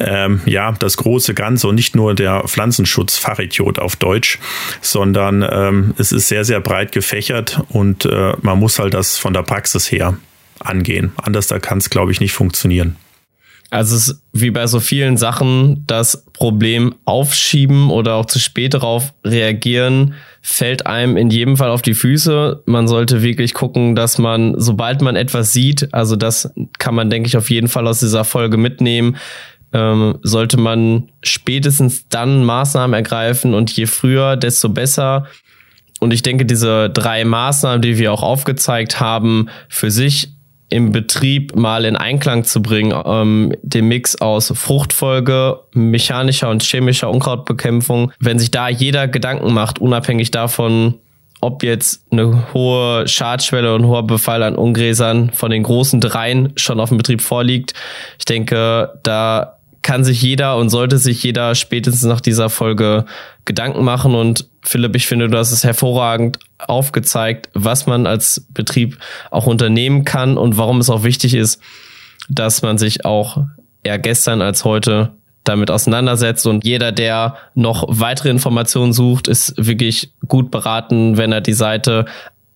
ähm, 0.00 0.31
ja, 0.46 0.62
ja, 0.62 0.72
das 0.72 0.96
große 0.96 1.34
Ganze 1.34 1.68
und 1.68 1.74
nicht 1.74 1.96
nur 1.96 2.14
der 2.14 2.44
Pflanzenschutz-Fachidiot 2.46 3.78
auf 3.78 3.96
Deutsch, 3.96 4.38
sondern 4.80 5.46
ähm, 5.50 5.94
es 5.98 6.12
ist 6.12 6.28
sehr, 6.28 6.44
sehr 6.44 6.60
breit 6.60 6.92
gefächert 6.92 7.60
und 7.68 8.04
äh, 8.04 8.32
man 8.42 8.58
muss 8.58 8.78
halt 8.78 8.94
das 8.94 9.18
von 9.18 9.34
der 9.34 9.42
Praxis 9.42 9.90
her 9.90 10.16
angehen. 10.60 11.12
Anders 11.16 11.48
da 11.48 11.58
kann 11.58 11.78
es, 11.78 11.90
glaube 11.90 12.12
ich, 12.12 12.20
nicht 12.20 12.32
funktionieren. 12.32 12.96
Also 13.70 13.96
es 13.96 14.08
ist 14.08 14.22
wie 14.34 14.50
bei 14.50 14.66
so 14.66 14.80
vielen 14.80 15.16
Sachen, 15.16 15.84
das 15.86 16.26
Problem 16.34 16.94
aufschieben 17.06 17.88
oder 17.88 18.16
auch 18.16 18.26
zu 18.26 18.38
spät 18.38 18.74
darauf 18.74 19.14
reagieren, 19.24 20.12
fällt 20.42 20.86
einem 20.86 21.16
in 21.16 21.30
jedem 21.30 21.56
Fall 21.56 21.70
auf 21.70 21.80
die 21.80 21.94
Füße. 21.94 22.64
Man 22.66 22.86
sollte 22.86 23.22
wirklich 23.22 23.54
gucken, 23.54 23.96
dass 23.96 24.18
man, 24.18 24.54
sobald 24.58 25.00
man 25.00 25.16
etwas 25.16 25.52
sieht, 25.52 25.94
also 25.94 26.16
das 26.16 26.52
kann 26.78 26.94
man, 26.94 27.08
denke 27.08 27.28
ich, 27.28 27.36
auf 27.38 27.48
jeden 27.48 27.68
Fall 27.68 27.86
aus 27.86 28.00
dieser 28.00 28.24
Folge 28.24 28.58
mitnehmen, 28.58 29.16
ähm, 29.72 30.18
sollte 30.22 30.58
man 30.58 31.10
spätestens 31.22 32.08
dann 32.08 32.44
Maßnahmen 32.44 32.94
ergreifen 32.94 33.54
und 33.54 33.70
je 33.72 33.86
früher, 33.86 34.36
desto 34.36 34.68
besser. 34.68 35.26
Und 36.00 36.12
ich 36.12 36.22
denke, 36.22 36.44
diese 36.44 36.90
drei 36.90 37.24
Maßnahmen, 37.24 37.80
die 37.80 37.98
wir 37.98 38.12
auch 38.12 38.22
aufgezeigt 38.22 39.00
haben, 39.00 39.48
für 39.68 39.90
sich 39.90 40.34
im 40.72 40.90
Betrieb 40.90 41.54
mal 41.54 41.84
in 41.84 41.96
Einklang 41.96 42.44
zu 42.44 42.62
bringen, 42.62 42.98
ähm, 43.04 43.54
den 43.62 43.88
Mix 43.88 44.16
aus 44.16 44.52
Fruchtfolge, 44.54 45.60
mechanischer 45.74 46.48
und 46.48 46.62
chemischer 46.62 47.10
Unkrautbekämpfung. 47.10 48.10
Wenn 48.18 48.38
sich 48.38 48.50
da 48.50 48.68
jeder 48.68 49.06
Gedanken 49.06 49.52
macht, 49.52 49.80
unabhängig 49.80 50.30
davon, 50.30 50.94
ob 51.42 51.62
jetzt 51.62 52.06
eine 52.10 52.54
hohe 52.54 53.06
Schadschwelle 53.06 53.74
und 53.74 53.84
hoher 53.86 54.06
Befall 54.06 54.42
an 54.42 54.54
Ungräsern 54.54 55.30
von 55.34 55.50
den 55.50 55.64
großen 55.64 56.00
dreien 56.00 56.52
schon 56.56 56.80
auf 56.80 56.88
dem 56.88 56.98
Betrieb 56.98 57.20
vorliegt, 57.20 57.74
ich 58.18 58.24
denke, 58.24 58.98
da 59.02 59.58
kann 59.82 60.04
sich 60.04 60.22
jeder 60.22 60.56
und 60.56 60.70
sollte 60.70 60.98
sich 60.98 61.22
jeder 61.22 61.54
spätestens 61.54 62.04
nach 62.04 62.20
dieser 62.20 62.50
Folge 62.50 63.04
Gedanken 63.44 63.84
machen. 63.84 64.14
Und 64.14 64.48
Philipp, 64.62 64.96
ich 64.96 65.06
finde, 65.06 65.28
du 65.28 65.36
hast 65.36 65.50
es 65.50 65.64
hervorragend 65.64 66.38
aufgezeigt, 66.58 67.50
was 67.54 67.86
man 67.86 68.06
als 68.06 68.46
Betrieb 68.50 68.98
auch 69.30 69.46
unternehmen 69.46 70.04
kann 70.04 70.38
und 70.38 70.56
warum 70.56 70.78
es 70.78 70.88
auch 70.88 71.02
wichtig 71.02 71.34
ist, 71.34 71.60
dass 72.28 72.62
man 72.62 72.78
sich 72.78 73.04
auch 73.04 73.44
eher 73.82 73.98
gestern 73.98 74.40
als 74.40 74.64
heute 74.64 75.10
damit 75.44 75.72
auseinandersetzt 75.72 76.46
und 76.46 76.64
jeder, 76.64 76.92
der 76.92 77.34
noch 77.54 77.84
weitere 77.88 78.30
Informationen 78.30 78.92
sucht, 78.92 79.26
ist 79.26 79.54
wirklich 79.56 80.12
gut 80.28 80.52
beraten, 80.52 81.16
wenn 81.16 81.32
er 81.32 81.40
die 81.40 81.52
Seite 81.52 82.04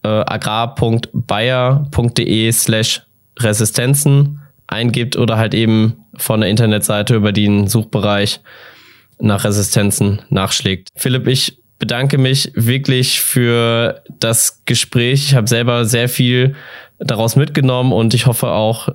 äh, 0.05 0.09
agrar.bayer.de 0.09 2.53
slash 2.53 3.03
Resistenzen 3.41 4.41
eingibt 4.69 5.17
oder 5.17 5.37
halt 5.37 5.55
eben 5.55 5.97
von 6.19 6.41
der 6.41 6.51
Internetseite 6.51 7.15
über 7.15 7.33
den 7.33 7.69
Suchbereich 7.69 8.41
nach 9.19 9.45
Resistenzen 9.45 10.23
nachschlägt. 10.29 10.89
Philipp, 10.97 11.27
ich 11.27 11.59
bedanke 11.79 12.19
mich 12.19 12.53
wirklich 12.55 13.21
für 13.21 14.03
das 14.19 14.63
Gespräch. 14.65 15.27
Ich 15.27 15.35
habe 15.35 15.49
selber 15.49 15.85
sehr 15.85 16.09
viel 16.09 16.55
daraus 16.99 17.37
mitgenommen 17.37 17.93
und 17.93 18.15
ich 18.15 18.27
hoffe 18.27 18.49
auch, 18.49 18.89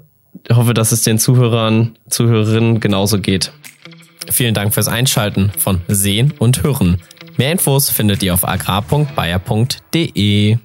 hoffe, 0.51 0.73
dass 0.73 0.91
es 0.91 1.03
den 1.03 1.19
Zuhörern, 1.19 1.97
Zuhörerinnen 2.09 2.79
genauso 2.79 3.19
geht. 3.19 3.51
Vielen 4.29 4.53
Dank 4.53 4.73
fürs 4.73 4.87
Einschalten 4.87 5.51
von 5.57 5.81
Sehen 5.87 6.33
und 6.37 6.63
Hören. 6.63 7.01
Mehr 7.37 7.51
Infos 7.51 7.89
findet 7.89 8.23
ihr 8.23 8.33
auf 8.33 8.47
agrar.bayer.de. 8.47 10.57